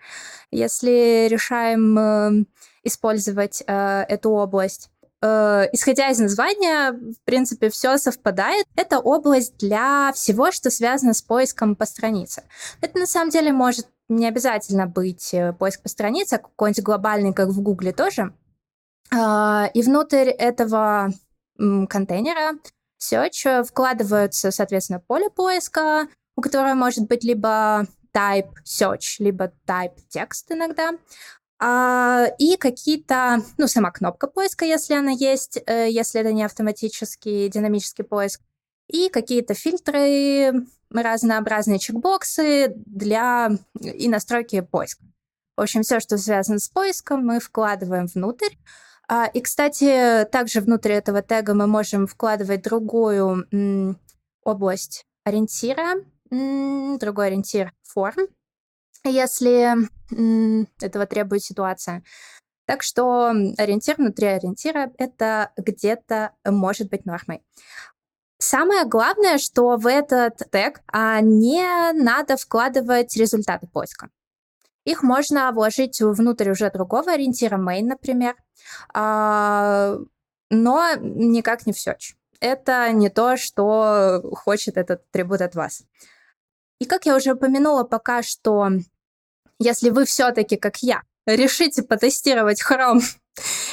[0.51, 2.45] Если решаем э,
[2.83, 4.91] использовать э, эту область,
[5.23, 8.67] э, исходя из названия, в принципе, все совпадает.
[8.77, 12.43] Это область для всего, что связано с поиском по странице.
[12.81, 17.33] Это на самом деле может не обязательно быть э, поиск по странице, а какой-нибудь глобальный,
[17.33, 18.35] как в Гугле тоже.
[19.13, 21.13] Э, и внутрь этого
[21.57, 22.59] контейнера
[23.01, 30.51] search вкладываются, соответственно, поле поиска, у которого может быть либо type search, либо type текст
[30.51, 30.95] иногда, а,
[31.63, 38.05] и какие-то, ну, сама кнопка поиска, если она есть, э, если это не автоматический динамический
[38.05, 38.41] поиск,
[38.89, 45.05] и какие-то фильтры, разнообразные чекбоксы для и настройки поиска.
[45.57, 48.55] В общем, все, что связано с поиском, мы вкладываем внутрь.
[49.09, 53.47] А, и, кстати, также внутри этого тега мы можем вкладывать другую
[54.43, 58.29] область ориентира, другой ориентир форм,
[59.05, 59.89] если
[60.85, 62.03] этого требует ситуация.
[62.67, 67.43] Так что ориентир внутри ориентира— это где-то может быть нормой.
[68.39, 74.09] Самое главное, что в этот тег а, не надо вкладывать результаты поиска.
[74.85, 78.35] Их можно вложить внутрь уже другого ориентира, main, например,
[78.95, 79.99] а,
[80.49, 82.15] но никак не в search.
[82.41, 85.83] Это не то, что хочет этот атрибут от вас.
[86.79, 88.71] И как я уже упомянула пока что,
[89.61, 93.03] если вы все-таки, как я, решите потестировать Chrome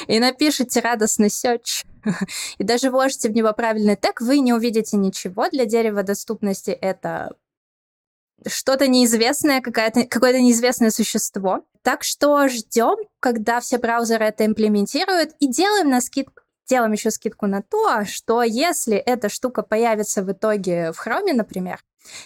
[0.06, 1.84] и напишите радостный search,
[2.58, 5.48] и даже вложите в него правильный тег, вы не увидите ничего.
[5.48, 7.34] Для дерева доступности это
[8.46, 11.64] что-то неизвестное, какое-то, неизвестное существо.
[11.82, 17.46] Так что ждем, когда все браузеры это имплементируют, и делаем на скидку делаем еще скидку
[17.46, 21.82] на то, что если эта штука появится в итоге в Chrome, например,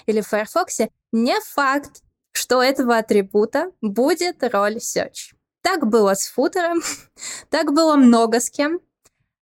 [0.07, 0.81] или в Firefox,
[1.13, 5.35] не факт, что этого атрибута будет роль search.
[5.63, 6.81] Так было с футером,
[7.51, 8.81] так было много с кем.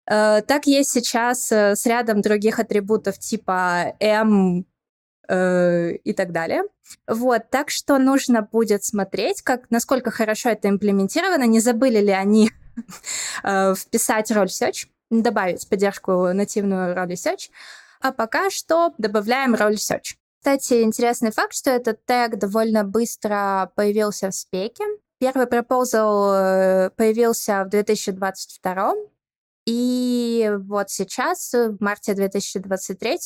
[0.06, 4.66] Э, так есть сейчас э, с рядом других атрибутов типа m
[5.28, 6.62] э, и так далее.
[7.06, 12.50] Вот, так что нужно будет смотреть, как, насколько хорошо это имплементировано, не забыли ли они
[13.76, 17.50] вписать роль search, добавить поддержку нативную роли search,
[18.00, 20.16] а пока что добавляем роль search.
[20.40, 24.84] Кстати, интересный факт, что этот тег довольно быстро появился в спеке.
[25.18, 28.94] Первый пропозал появился в 2022,
[29.66, 33.18] и вот сейчас, в марте 2023,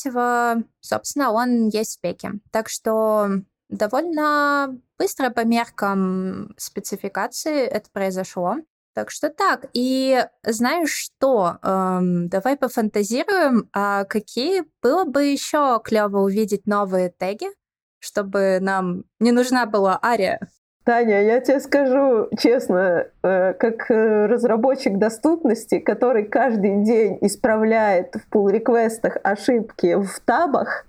[0.81, 2.33] собственно, он есть в спеке.
[2.51, 3.29] Так что
[3.69, 8.57] довольно быстро по меркам спецификации это произошло.
[8.95, 9.65] Так что так.
[9.73, 11.57] И знаешь что?
[11.61, 17.47] Эм, давай пофантазируем, а какие было бы еще клево увидеть новые теги,
[17.99, 20.39] чтобы нам не нужна была ария
[20.85, 28.31] Таня, я тебе скажу честно, э, как э, разработчик доступности, который каждый день исправляет в
[28.31, 30.85] pull-реквестах ошибки в табах,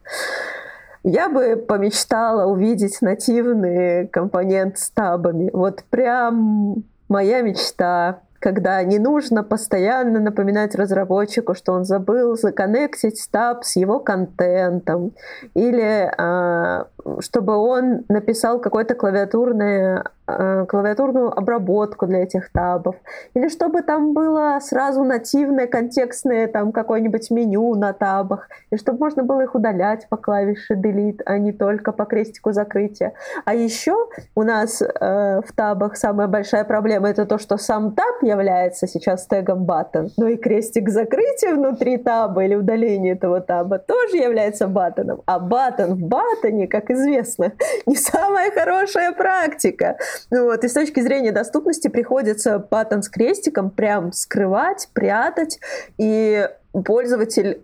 [1.03, 5.49] я бы помечтала увидеть нативный компонент с табами.
[5.51, 13.65] Вот прям моя мечта когда не нужно постоянно напоминать разработчику, что он забыл законнектить стаб
[13.65, 15.15] с его контентом,
[15.55, 16.87] или а,
[17.21, 22.97] чтобы он написал какое-то клавиатурное Э, клавиатурную обработку для этих табов,
[23.35, 29.23] или чтобы там было сразу нативное контекстное там какое-нибудь меню на табах, и чтобы можно
[29.23, 33.13] было их удалять по клавише Delete, а не только по крестику закрытия.
[33.45, 33.95] А еще
[34.35, 39.27] у нас э, в табах самая большая проблема это то, что сам таб является сейчас
[39.27, 45.23] тегом button, но и крестик закрытия внутри таба или удаление этого таба тоже является баттоном,
[45.27, 47.53] а баттон в баттоне, как известно,
[47.87, 49.97] не самая хорошая практика.
[50.31, 55.59] Вот, и с точки зрения доступности приходится паттон с крестиком прям скрывать, прятать,
[55.99, 56.49] и
[56.85, 57.63] пользователь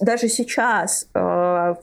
[0.00, 1.74] даже сейчас э,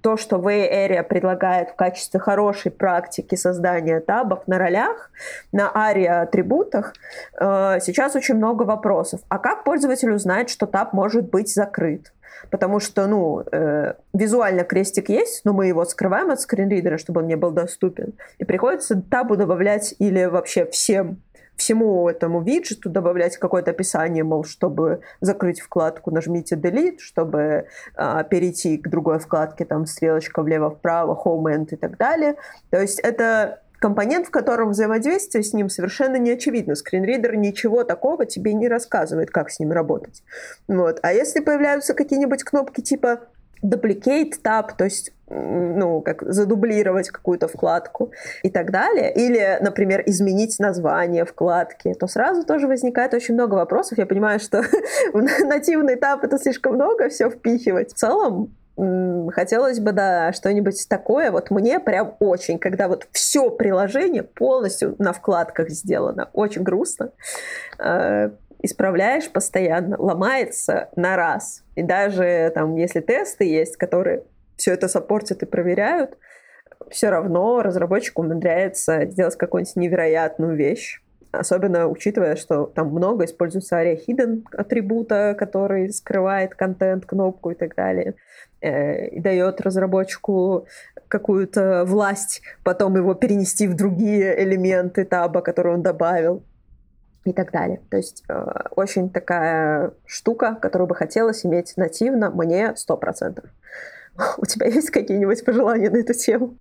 [0.00, 5.10] то, что Way Area предлагает в качестве хорошей практики создания табов на ролях,
[5.52, 6.94] на ARIA атрибутах,
[7.40, 9.20] э, сейчас очень много вопросов.
[9.28, 12.12] А как пользователь узнает, что таб может быть закрыт?
[12.50, 17.26] потому что, ну, э, визуально крестик есть, но мы его скрываем от скринридера, чтобы он
[17.26, 18.14] не был доступен.
[18.38, 21.20] И приходится табу добавлять или вообще всем
[21.56, 27.66] всему этому виджету добавлять какое-то описание, мол, чтобы закрыть вкладку, нажмите Delete, чтобы
[27.96, 32.36] э, перейти к другой вкладке, там стрелочка влево-вправо, Home End и так далее.
[32.70, 36.74] То есть это компонент, в котором взаимодействие с ним совершенно не очевидно.
[36.74, 40.22] Скринридер ничего такого тебе не рассказывает, как с ним работать.
[40.68, 40.98] Вот.
[41.02, 43.20] А если появляются какие-нибудь кнопки типа
[43.62, 50.58] duplicate tab, то есть ну, как задублировать какую-то вкладку и так далее, или, например, изменить
[50.58, 53.98] название вкладки, то сразу тоже возникает очень много вопросов.
[53.98, 54.62] Я понимаю, что
[55.12, 57.92] в нативный этап это слишком много все впихивать.
[57.92, 58.54] В целом,
[59.32, 61.30] хотелось бы, да, что-нибудь такое.
[61.30, 66.28] Вот мне прям очень, когда вот все приложение полностью на вкладках сделано.
[66.34, 67.10] Очень грустно.
[68.62, 71.62] Исправляешь постоянно, ломается на раз.
[71.74, 74.24] И даже там, если тесты есть, которые
[74.56, 76.16] все это саппортят и проверяют,
[76.90, 81.02] все равно разработчик умудряется сделать какую-нибудь невероятную вещь.
[81.32, 87.74] Особенно учитывая, что там много используется ARIA Hidden атрибута, который скрывает контент, кнопку и так
[87.74, 88.14] далее.
[88.60, 90.66] Э, и дает разработчику
[91.08, 96.42] какую-то власть потом его перенести в другие элементы таба, которые он добавил
[97.30, 97.82] и так далее.
[97.90, 103.44] То есть э, очень такая штука, которую бы хотелось иметь нативно, мне 100%.
[104.38, 106.58] У тебя есть какие-нибудь пожелания на эту тему?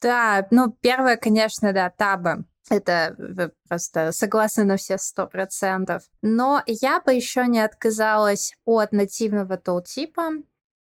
[0.00, 2.44] Да, ну, первое, конечно, да, табы.
[2.68, 6.02] Это просто согласна на все сто процентов.
[6.22, 10.30] Но я бы еще не отказалась от нативного тултипа.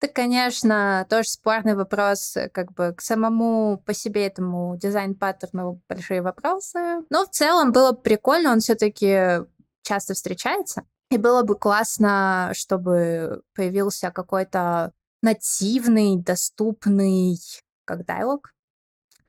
[0.01, 6.23] Это, конечно, тоже спорный вопрос, э, как бы к самому по себе этому дизайн-паттерну большие
[6.23, 7.03] вопросы.
[7.11, 9.41] Но в целом было бы прикольно, он все-таки
[9.83, 10.85] часто встречается.
[11.11, 17.39] И было бы классно, чтобы появился какой-то нативный, доступный,
[17.85, 18.43] как dialog,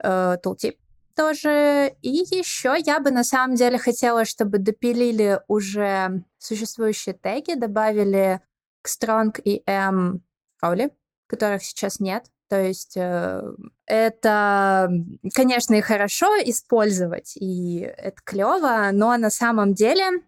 [0.03, 0.77] э, tooltip
[1.15, 1.95] тоже.
[2.03, 8.41] И еще я бы на самом деле хотела, чтобы допилили уже существующие теги, добавили
[8.83, 10.21] к strong и m
[10.61, 10.91] роли,
[11.27, 12.25] которых сейчас нет.
[12.49, 13.43] То есть э,
[13.85, 14.89] это,
[15.35, 20.23] конечно, и хорошо использовать, и это клево, но на самом деле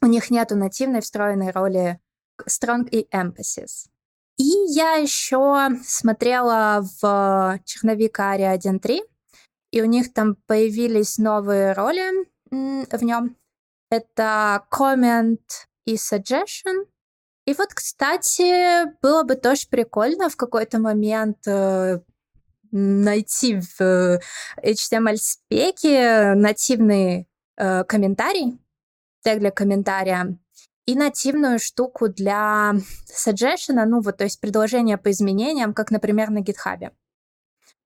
[0.00, 2.00] у них нету нативной встроенной роли
[2.46, 3.88] strong и emphasis.
[4.38, 9.00] И я еще смотрела в черновик ARIA 1.3,
[9.72, 13.36] и у них там появились новые роли в нем.
[13.90, 15.40] Это comment
[15.86, 16.86] и suggestion.
[17.48, 21.98] И вот, кстати, было бы тоже прикольно в какой-то момент э,
[22.72, 24.20] найти в э,
[24.62, 27.26] HTML-спеке нативный
[27.56, 28.60] э, комментарий,
[29.22, 30.36] тег для комментария,
[30.84, 32.74] и нативную штуку для
[33.10, 36.90] suggestion, ну вот, то есть предложения по изменениям, как, например, на GitHub.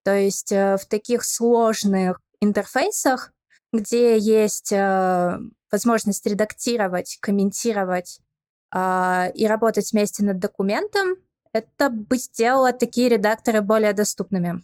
[0.03, 3.33] То есть э, в таких сложных интерфейсах,
[3.73, 5.39] где есть э,
[5.71, 8.19] возможность редактировать, комментировать
[8.75, 11.17] и работать вместе над документом,
[11.53, 14.63] это бы сделало такие редакторы более доступными,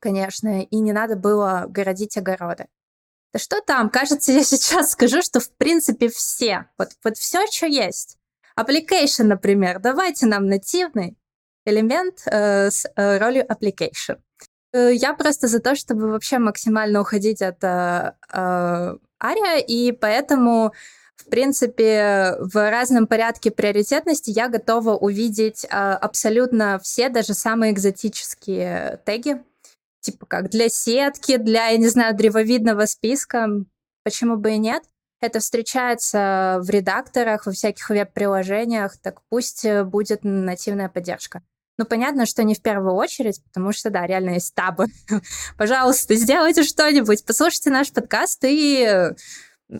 [0.00, 2.66] конечно, и не надо было городить огороды.
[3.32, 7.66] Да что там, кажется, я сейчас скажу, что в принципе все, вот, вот все, что
[7.66, 8.18] есть.
[8.58, 11.16] Application, например, давайте нам нативный
[11.66, 14.18] элемент э, с э, ролью application.
[14.72, 20.72] Э, я просто за то, чтобы вообще максимально уходить от э, э, Ария, и поэтому
[21.16, 29.00] в принципе, в разном порядке приоритетности я готова увидеть а, абсолютно все, даже самые экзотические
[29.04, 29.42] теги.
[30.00, 33.48] Типа как для сетки, для, я не знаю, древовидного списка.
[34.02, 34.82] Почему бы и нет?
[35.20, 41.42] Это встречается в редакторах, во всяких веб-приложениях, так пусть будет нативная поддержка.
[41.78, 44.86] Ну, понятно, что не в первую очередь, потому что, да, реально есть табы.
[45.56, 49.14] Пожалуйста, сделайте что-нибудь, послушайте наш подкаст и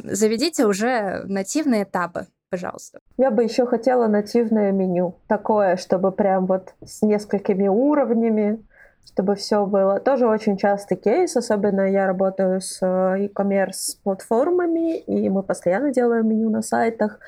[0.05, 3.01] заведите уже нативные табы пожалуйста.
[3.16, 5.16] Я бы еще хотела нативное меню.
[5.26, 8.64] Такое, чтобы прям вот с несколькими уровнями,
[9.07, 9.99] чтобы все было.
[9.99, 16.28] Тоже очень частый кейс, особенно я работаю с э, e-commerce платформами, и мы постоянно делаем
[16.28, 17.18] меню на сайтах.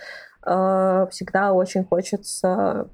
[0.47, 2.89] Э, всегда очень хочется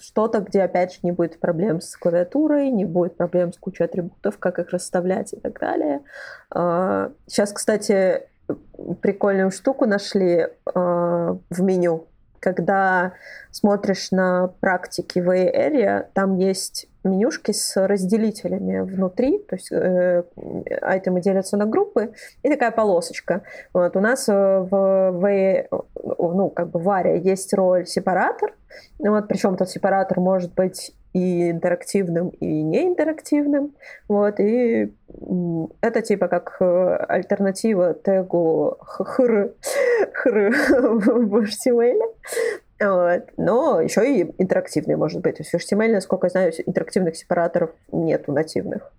[0.00, 4.38] что-то, где, опять же, не будет проблем с клавиатурой, не будет проблем с кучей атрибутов,
[4.38, 6.00] как их расставлять и так далее.
[6.50, 8.22] Сейчас, а, кстати,
[9.00, 12.06] прикольную штуку нашли а, в меню.
[12.40, 13.12] Когда
[13.52, 20.24] смотришь на практики в Area, там есть менюшки с разделителями внутри, то есть э,
[20.82, 23.42] айтемы делятся на группы, и такая полосочка.
[23.72, 28.54] Вот, у нас э, в, в, ну, как бы в Аре есть роль сепаратор,
[28.98, 33.74] вот, причем этот сепаратор может быть и интерактивным, и неинтерактивным.
[34.08, 34.92] Вот, и
[35.80, 39.52] это типа как э, альтернатива тегу хр,
[40.14, 40.50] хр
[40.80, 42.00] в HTML.
[42.82, 43.28] Вот.
[43.36, 45.36] Но еще и интерактивный может быть.
[45.36, 48.92] То есть в HTML, насколько я знаю, интерактивных сепараторов нету нативных.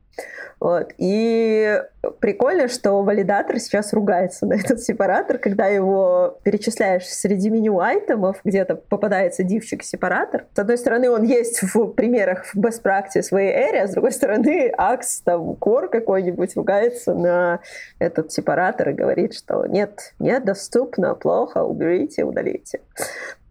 [0.60, 0.94] Вот.
[0.98, 1.82] И
[2.20, 8.76] прикольно, что валидатор сейчас ругается на этот сепаратор, когда его перечисляешь среди меню айтемов, где-то
[8.76, 10.46] попадается дивчик сепаратор.
[10.56, 14.14] С одной стороны, он есть в примерах в best practice в area, а с другой
[14.14, 17.60] стороны, Axe, там, Core какой-нибудь ругается на
[18.00, 22.80] этот сепаратор и говорит, что нет, недоступно, плохо, уберите, удалите.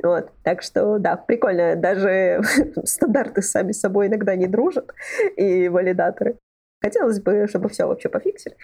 [0.02, 0.30] Вот.
[0.42, 1.76] Так что, да, прикольно.
[1.76, 2.40] Даже
[2.84, 4.92] стандарты сами с собой иногда не дружат,
[5.36, 6.36] и валидаторы.
[6.82, 8.56] Хотелось бы, чтобы все вообще пофиксили.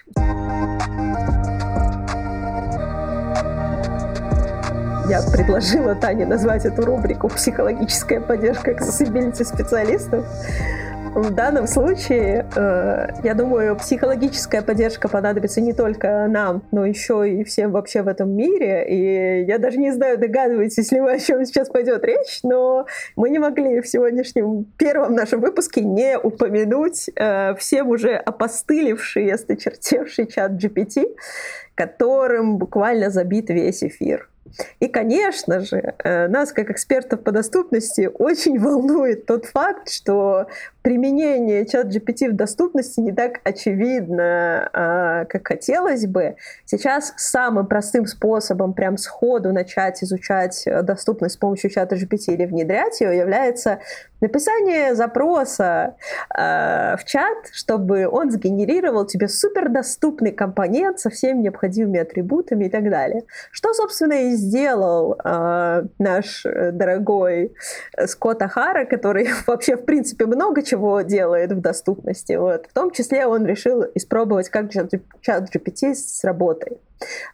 [5.08, 10.26] Я предложила Тане назвать эту рубрику «Психологическая поддержка accessibility специалистов»,
[11.14, 17.44] в данном случае, э, я думаю, психологическая поддержка понадобится не только нам, но еще и
[17.44, 18.86] всем вообще в этом мире.
[18.88, 22.86] И я даже не знаю, догадываетесь ли вы, о чем сейчас пойдет речь, но
[23.16, 29.30] мы не могли в сегодняшнем первом нашем выпуске не упомянуть э, всем уже опостылевший и
[29.30, 31.16] осточертевший чат GPT,
[31.74, 34.28] которым буквально забит весь эфир.
[34.80, 40.46] И, конечно же, э, нас, как экспертов по доступности, очень волнует тот факт, что
[40.82, 46.36] применение чат GPT в доступности не так очевидно, а, как хотелось бы.
[46.64, 53.00] Сейчас самым простым способом прям сходу начать изучать доступность с помощью чата GPT или внедрять
[53.00, 53.80] ее является
[54.20, 55.96] написание запроса
[56.36, 62.90] э, в чат, чтобы он сгенерировал тебе супердоступный компонент со всеми необходимыми атрибутами и так
[62.90, 63.24] далее.
[63.50, 67.54] Что, собственно, и сделал э, наш дорогой
[68.06, 72.34] Скотт Ахара, который вообще, в принципе, много чего делает в доступности.
[72.34, 72.66] Вот.
[72.66, 76.80] В том числе он решил испробовать, как чат GPT сработает.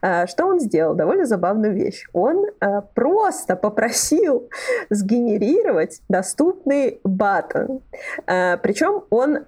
[0.00, 0.94] А, что он сделал?
[0.94, 2.06] Довольно забавную вещь.
[2.12, 4.48] Он а, просто попросил
[4.90, 7.82] сгенерировать доступный баттон.
[8.26, 9.44] А, Причем он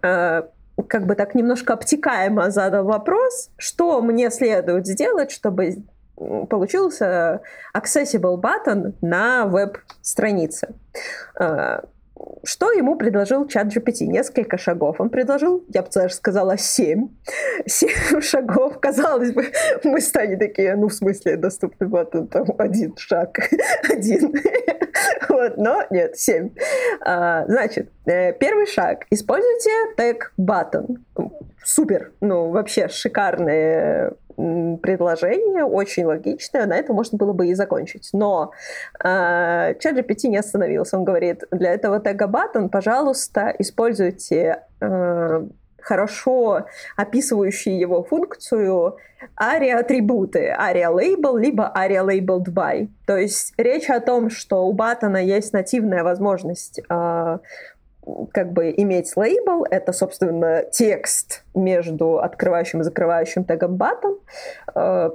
[0.89, 5.85] как бы так немножко обтекаемо задал вопрос, что мне следует сделать, чтобы
[6.51, 7.41] получился
[7.75, 10.75] accessible button на веб-странице.
[12.45, 14.07] Что ему предложил чат GPT?
[14.07, 15.01] Несколько шагов.
[15.01, 17.09] Он предложил, я бы даже сказала, семь.
[17.67, 18.79] Семь шагов.
[18.81, 19.47] Казалось бы,
[19.85, 23.39] мы стали такие, ну, в смысле, доступный батон, там, один шаг,
[23.91, 24.33] один.
[25.29, 26.51] Вот, но нет, семь.
[27.05, 29.07] А, значит, э, первый шаг.
[29.11, 30.99] Используйте тег button.
[31.65, 32.13] Супер.
[32.21, 38.11] Ну, вообще шикарные предложение, очень логичное, на этом можно было бы и закончить.
[38.13, 38.53] Но
[39.03, 40.99] э, ChatGPT не остановился.
[40.99, 45.47] Он говорит, для этого тега button, пожалуйста, используйте э,
[45.81, 46.67] хорошо
[46.97, 48.97] описывающие его функцию
[49.41, 52.89] ARIA-атрибуты, ARIA-label, либо ARIA-labeled by.
[53.07, 57.39] То есть речь о том, что у баттона есть нативная возможность э,
[58.33, 64.19] как бы иметь лейбл, это, собственно, текст между открывающим и закрывающим тегом button,
[64.75, 65.11] э,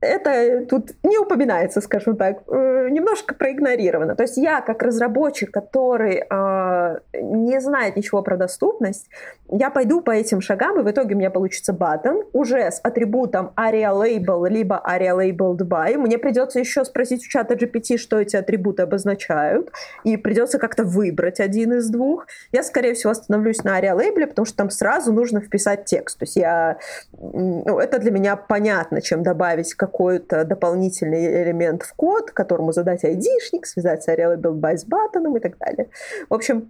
[0.00, 4.14] это тут не упоминается, скажем так, э, немножко проигнорировано.
[4.14, 9.08] То есть я, как разработчик, который э, не знает ничего про доступность,
[9.50, 13.52] я пойду по этим шагам, и в итоге у меня получится button уже с атрибутом
[13.56, 15.96] aria label либо aria labeled by.
[15.96, 19.72] Мне придется еще спросить у чата GPT, что эти атрибуты обозначают,
[20.04, 22.26] и придется как-то выбрать один из двух.
[22.52, 26.18] Я, скорее всего, остановлюсь на aria label, потому что там сразу нужно вписать текст.
[26.18, 26.78] То есть я,
[27.12, 33.66] ну, это для меня понятно, чем добавить какой-то дополнительный элемент в код, которому задать айдишник,
[33.66, 35.88] связать с aria labeled by с баттоном и так далее.
[36.28, 36.68] В общем,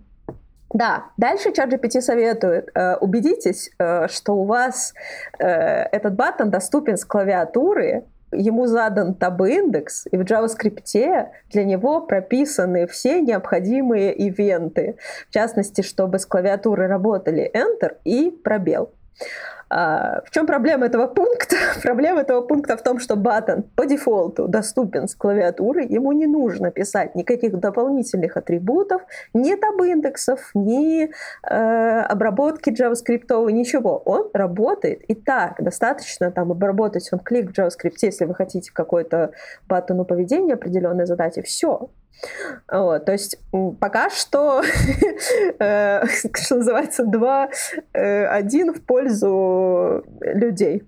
[0.72, 4.94] да, дальше ChatGPT советует, э, убедитесь, э, что у вас
[5.38, 12.86] э, этот баттон доступен с клавиатуры, ему задан таб-индекс, и в JavaScript для него прописаны
[12.86, 14.96] все необходимые ивенты,
[15.30, 18.90] в частности, чтобы с клавиатуры работали Enter и пробел.
[19.70, 21.56] А, в чем проблема этого пункта?
[21.82, 26.70] проблема этого пункта в том, что баттон по дефолту доступен с клавиатуры, ему не нужно
[26.70, 29.02] писать никаких дополнительных атрибутов,
[29.34, 33.98] ни таб-индексов, ни э, обработки JavaScript, ничего.
[34.04, 35.62] Он работает и так.
[35.62, 39.32] Достаточно там обработать он клик в JavaScript, если вы хотите какой-то
[39.68, 41.90] баттону поведения определенной задать, и все.
[42.70, 43.38] Вот, то есть
[43.80, 44.62] пока что,
[45.58, 47.48] э, что называется, 2-1
[47.94, 50.82] э, в пользу людей.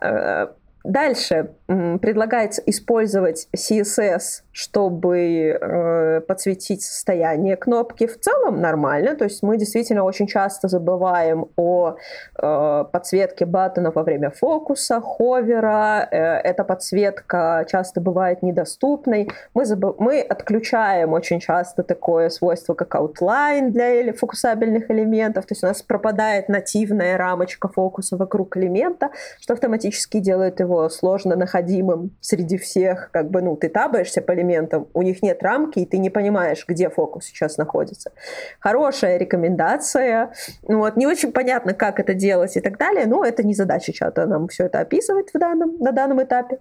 [0.00, 0.48] Э,
[0.84, 5.18] дальше предлагается использовать CSS чтобы
[5.60, 8.06] э, подсветить состояние кнопки.
[8.06, 11.96] В целом нормально, то есть мы действительно очень часто забываем о
[12.38, 16.08] э, подсветке баттонов во время фокуса, ховера.
[16.10, 19.30] Э, эта подсветка часто бывает недоступной.
[19.52, 25.64] Мы, забы- мы отключаем очень часто такое свойство, как outline для фокусабельных элементов, то есть
[25.64, 32.56] у нас пропадает нативная рамочка фокуса вокруг элемента, что автоматически делает его сложно находимым среди
[32.58, 36.10] всех, как бы, ну, ты табаешься по элементам, у них нет рамки, и ты не
[36.10, 38.12] понимаешь, где фокус сейчас находится.
[38.60, 40.32] Хорошая рекомендация.
[40.68, 43.92] Ну вот, не очень понятно, как это делать и так далее, но это не задача
[43.92, 46.58] чата нам все это описывать в данном, на данном этапе.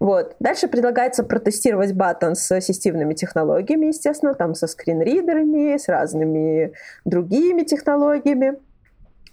[0.00, 0.36] Вот.
[0.40, 6.72] Дальше предлагается протестировать баттон с ассистивными технологиями, естественно, там со скринридерами, с разными
[7.04, 8.56] другими технологиями.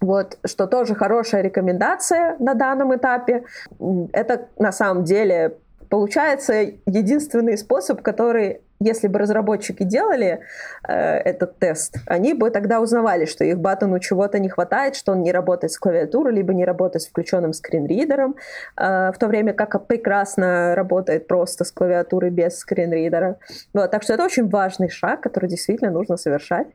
[0.04, 3.46] Вот, что тоже хорошая рекомендация на данном этапе.
[4.12, 5.54] Это на самом деле
[5.94, 6.54] Получается,
[6.88, 10.42] единственный способ, который если бы разработчики делали
[10.88, 15.22] э, этот тест, они бы тогда узнавали, что их баттону чего-то не хватает, что он
[15.22, 18.36] не работает с клавиатурой, либо не работает с включенным скринридером,
[18.78, 23.38] э, в то время как прекрасно работает просто с клавиатурой без скринридера.
[23.74, 26.68] Вот, так что это очень важный шаг, который действительно нужно совершать.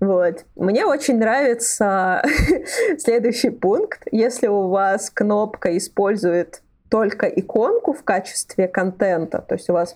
[0.00, 0.44] Вот.
[0.56, 2.22] Мне очень нравится
[2.98, 4.02] следующий пункт.
[4.10, 9.94] Если у вас кнопка использует только иконку в качестве контента, то есть у вас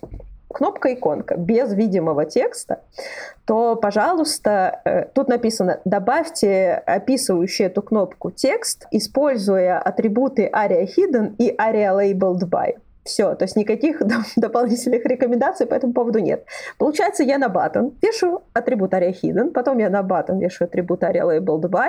[0.55, 2.81] кнопка-иконка без видимого текста,
[3.45, 11.55] то, пожалуйста, э, тут написано «добавьте описывающий эту кнопку текст, используя атрибуты aria hidden и
[11.55, 12.77] aria labeled by».
[13.05, 14.03] Все, то есть никаких
[14.37, 16.47] дополнительных рекомендаций по этому поводу нет.
[16.79, 21.23] Получается, я на button вешу атрибут aria hidden, потом я на button вешу атрибут aria
[21.23, 21.89] labeled by.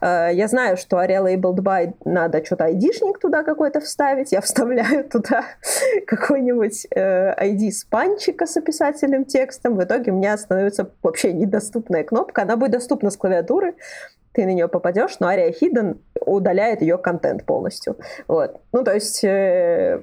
[0.00, 4.30] Э, я знаю, что aria labeled by надо что-то айдишник туда какой-то вставить.
[4.30, 5.44] Я вставляю туда
[6.06, 9.76] какой-нибудь э, ID спанчика с описательным текстом.
[9.76, 12.42] В итоге у меня становится вообще недоступная кнопка.
[12.42, 13.74] Она будет доступна с клавиатуры,
[14.32, 17.96] ты на нее попадешь, но Aria Hidden удаляет ее контент полностью.
[18.28, 18.60] Вот.
[18.72, 20.02] Ну, то есть э,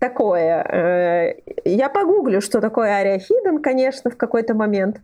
[0.00, 0.62] такое.
[0.62, 1.34] Э,
[1.64, 5.00] я погуглю, что такое Aria Hidden, конечно, в какой-то момент,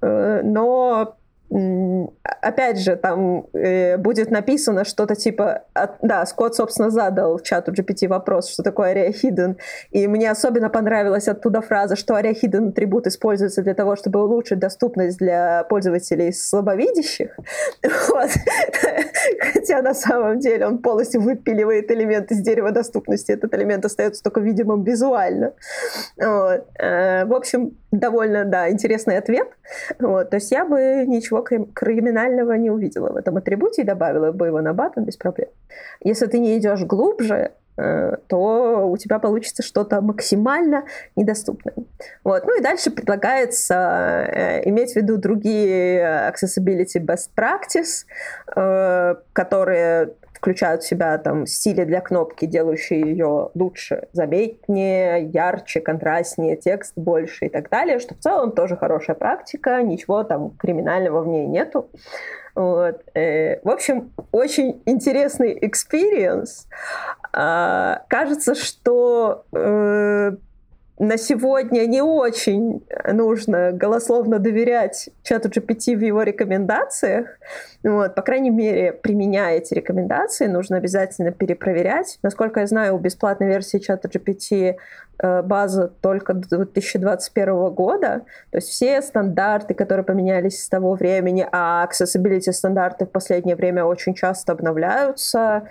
[0.00, 1.17] э, но
[1.50, 5.64] опять же, там э, будет написано что-то типа...
[5.72, 9.56] От, да, Скотт, собственно, задал в чату GPT вопрос, что такое Area Hidden,
[9.90, 14.58] и мне особенно понравилась оттуда фраза, что Area Hidden атрибут используется для того, чтобы улучшить
[14.58, 17.36] доступность для пользователей слабовидящих.
[18.08, 18.30] Вот.
[19.52, 23.32] Хотя на самом деле он полностью выпиливает элемент из дерева доступности.
[23.32, 25.52] Этот элемент остается только видимым визуально.
[26.16, 26.66] Вот.
[26.78, 29.48] Э, в общем, довольно, да, интересный ответ.
[29.98, 30.30] Вот.
[30.30, 34.60] То есть я бы ничего криминального не увидела в этом атрибуте и добавила бы его
[34.60, 35.48] на баттон без проблем.
[36.02, 40.84] Если ты не идешь глубже, э, то у тебя получится что-то максимально
[41.16, 41.74] недоступное.
[42.24, 42.44] Вот.
[42.44, 48.04] Ну и дальше предлагается э, иметь в виду другие accessibility best practice,
[48.54, 56.56] э, которые включают в себя там стили для кнопки, делающие ее лучше, заметнее, ярче, контрастнее,
[56.56, 61.26] текст больше и так далее, что в целом тоже хорошая практика, ничего там криминального в
[61.26, 61.90] ней нету.
[62.54, 63.02] Вот.
[63.14, 66.66] Э, в общем, очень интересный experience.
[67.32, 70.32] А, кажется, что э,
[70.98, 77.38] на сегодня не очень нужно голословно доверять чату GPT в его рекомендациях.
[77.84, 82.18] Вот, по крайней мере, применяя эти рекомендации, нужно обязательно перепроверять.
[82.22, 84.74] Насколько я знаю, у бесплатной версии чата GPT
[85.22, 88.22] э, база только до 2021 года.
[88.50, 93.84] То есть все стандарты, которые поменялись с того времени, а accessibility стандарты в последнее время
[93.84, 95.68] очень часто обновляются,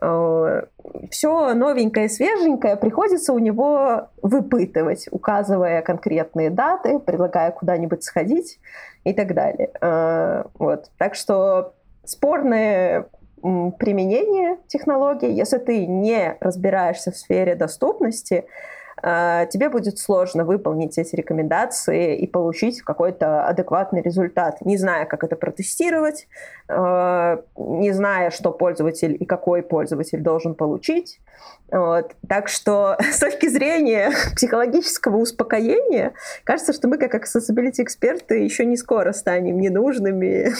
[0.00, 0.62] Э,
[1.10, 8.58] все новенькое, свеженькое приходится у него выпытывать, указывая конкретные даты, предлагая куда-нибудь сходить
[9.04, 9.70] и так далее.
[9.80, 10.90] Э, вот.
[10.98, 11.74] Так что
[12.04, 13.06] спорное
[13.42, 18.50] применение технологий, если ты не разбираешься в сфере доступности, а,
[19.02, 25.36] тебе будет сложно выполнить эти рекомендации и получить какой-то адекватный результат, не зная, как это
[25.36, 26.28] протестировать,
[26.68, 31.20] а, не зная, что пользователь и какой пользователь должен получить.
[31.72, 32.14] Вот.
[32.28, 36.12] Так что с точки зрения психологического успокоения,
[36.44, 40.52] кажется, что мы как accessibility эксперты еще не скоро станем ненужными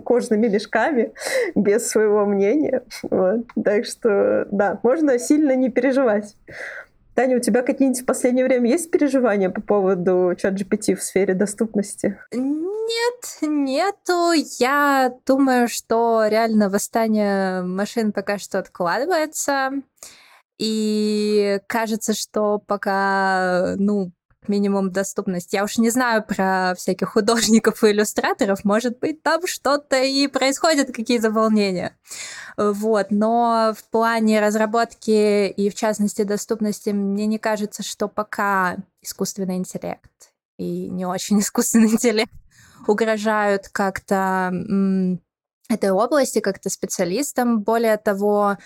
[0.04, 1.12] кожными мешками
[1.54, 2.82] без своего мнения.
[3.02, 3.46] Вот.
[3.62, 6.34] Так что, да, можно сильно не переживать.
[7.14, 11.34] Таня, у тебя какие-нибудь в последнее время есть переживания по поводу чат GPT в сфере
[11.34, 12.18] доступности?
[12.32, 14.32] Нет, нету.
[14.58, 19.72] Я думаю, что реально восстание машин пока что откладывается.
[20.58, 24.12] И кажется, что пока, ну,
[24.48, 25.52] минимум доступность.
[25.52, 30.92] Я уж не знаю про всяких художников и иллюстраторов, может быть, там что-то и происходят,
[30.94, 31.96] какие-то волнения.
[32.56, 39.56] Вот, но в плане разработки и, в частности, доступности, мне не кажется, что пока искусственный
[39.56, 40.10] интеллект
[40.58, 42.32] и не очень искусственный интеллект
[42.86, 44.52] угрожают как-то
[45.68, 47.60] этой области, как-то специалистам.
[47.60, 48.58] Более того,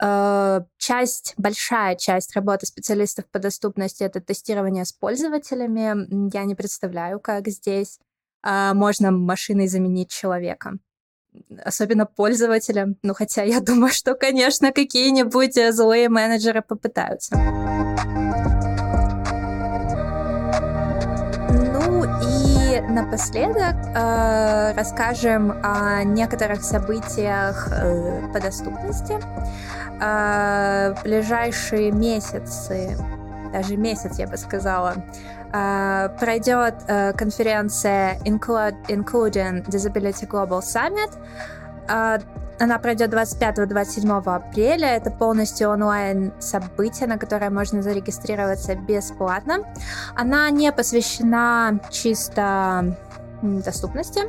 [0.00, 6.30] часть, большая часть работы специалистов по доступности это тестирование с пользователями.
[6.32, 7.98] Я не представляю, как здесь
[8.42, 10.78] а, можно машиной заменить человека.
[11.64, 12.94] Особенно пользователя.
[13.02, 17.36] Ну, хотя я думаю, что, конечно, какие-нибудь э, злые менеджеры попытаются.
[23.02, 29.18] Напоследок э, расскажем о некоторых событиях э, по доступности
[30.00, 32.96] э, ближайшие месяцы,
[33.52, 34.94] даже месяц, я бы сказала,
[35.52, 41.12] э, пройдет э, конференция Include, Including Disability Global Summit.
[41.88, 42.18] Э,
[42.58, 44.88] она пройдет 25-27 апреля.
[44.96, 49.64] Это полностью онлайн событие, на которое можно зарегистрироваться бесплатно.
[50.16, 52.96] Она не посвящена чисто
[53.42, 54.22] доступности,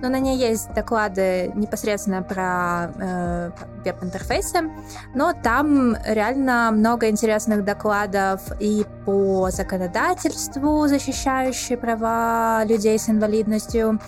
[0.00, 3.50] но на ней есть доклады непосредственно про э,
[3.84, 4.70] веб-интерфейсы,
[5.14, 13.98] но там реально много интересных докладов и по законодательству, защищающие права людей с инвалидностью,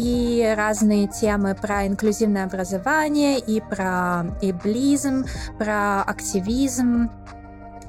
[0.00, 5.26] и разные темы про инклюзивное образование, и про иблизм,
[5.58, 7.10] про активизм,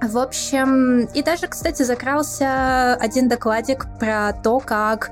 [0.01, 5.11] в общем, и даже, кстати, закрался один докладик про то, как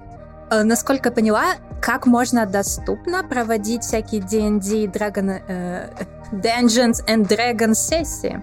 [0.49, 5.89] Э, насколько поняла, как можно доступно проводить всякие D&D, Dragon, э,
[6.31, 8.41] Dungeons and Dragons сессии.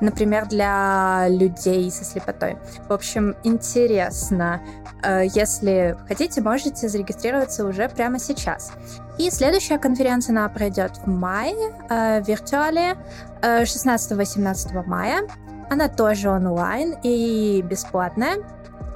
[0.00, 2.56] Например, для людей со слепотой.
[2.88, 4.60] В общем, интересно.
[5.02, 8.72] Э, если хотите, можете зарегистрироваться уже прямо сейчас.
[9.18, 12.96] И следующая конференция она пройдет в мае, э, в виртуале,
[13.42, 15.22] э, 16-18 мая.
[15.68, 18.38] Она тоже онлайн и бесплатная.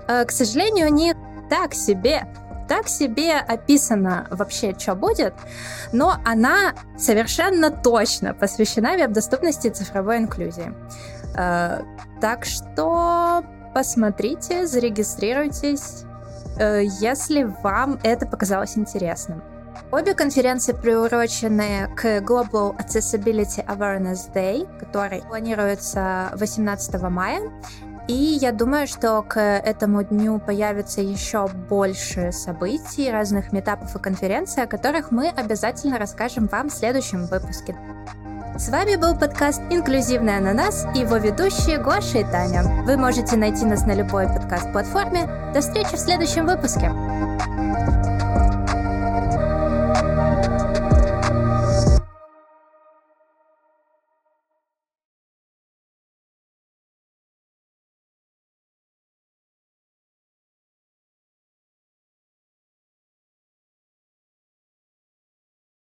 [0.09, 1.14] Э, к сожалению, них
[1.51, 2.26] так себе
[2.69, 5.35] так себе описано вообще, что будет,
[5.93, 10.73] но она совершенно точно посвящена веб-доступности цифровой инклюзии.
[11.37, 11.83] Э,
[12.21, 13.45] так что
[13.75, 16.05] посмотрите, зарегистрируйтесь,
[16.59, 19.43] э, если вам это показалось интересным.
[19.91, 27.41] Обе конференции приурочены к Global Accessibility Awareness Day, который планируется 18 мая.
[28.07, 34.63] И я думаю, что к этому дню появится еще больше событий, разных метапов и конференций,
[34.63, 37.75] о которых мы обязательно расскажем вам в следующем выпуске.
[38.59, 42.85] С вами был подкаст «Инклюзивный ананас» и его ведущие Гоша и Таня.
[42.85, 45.27] Вы можете найти нас на любой подкаст-платформе.
[45.55, 46.93] До встречи в следующем выпуске.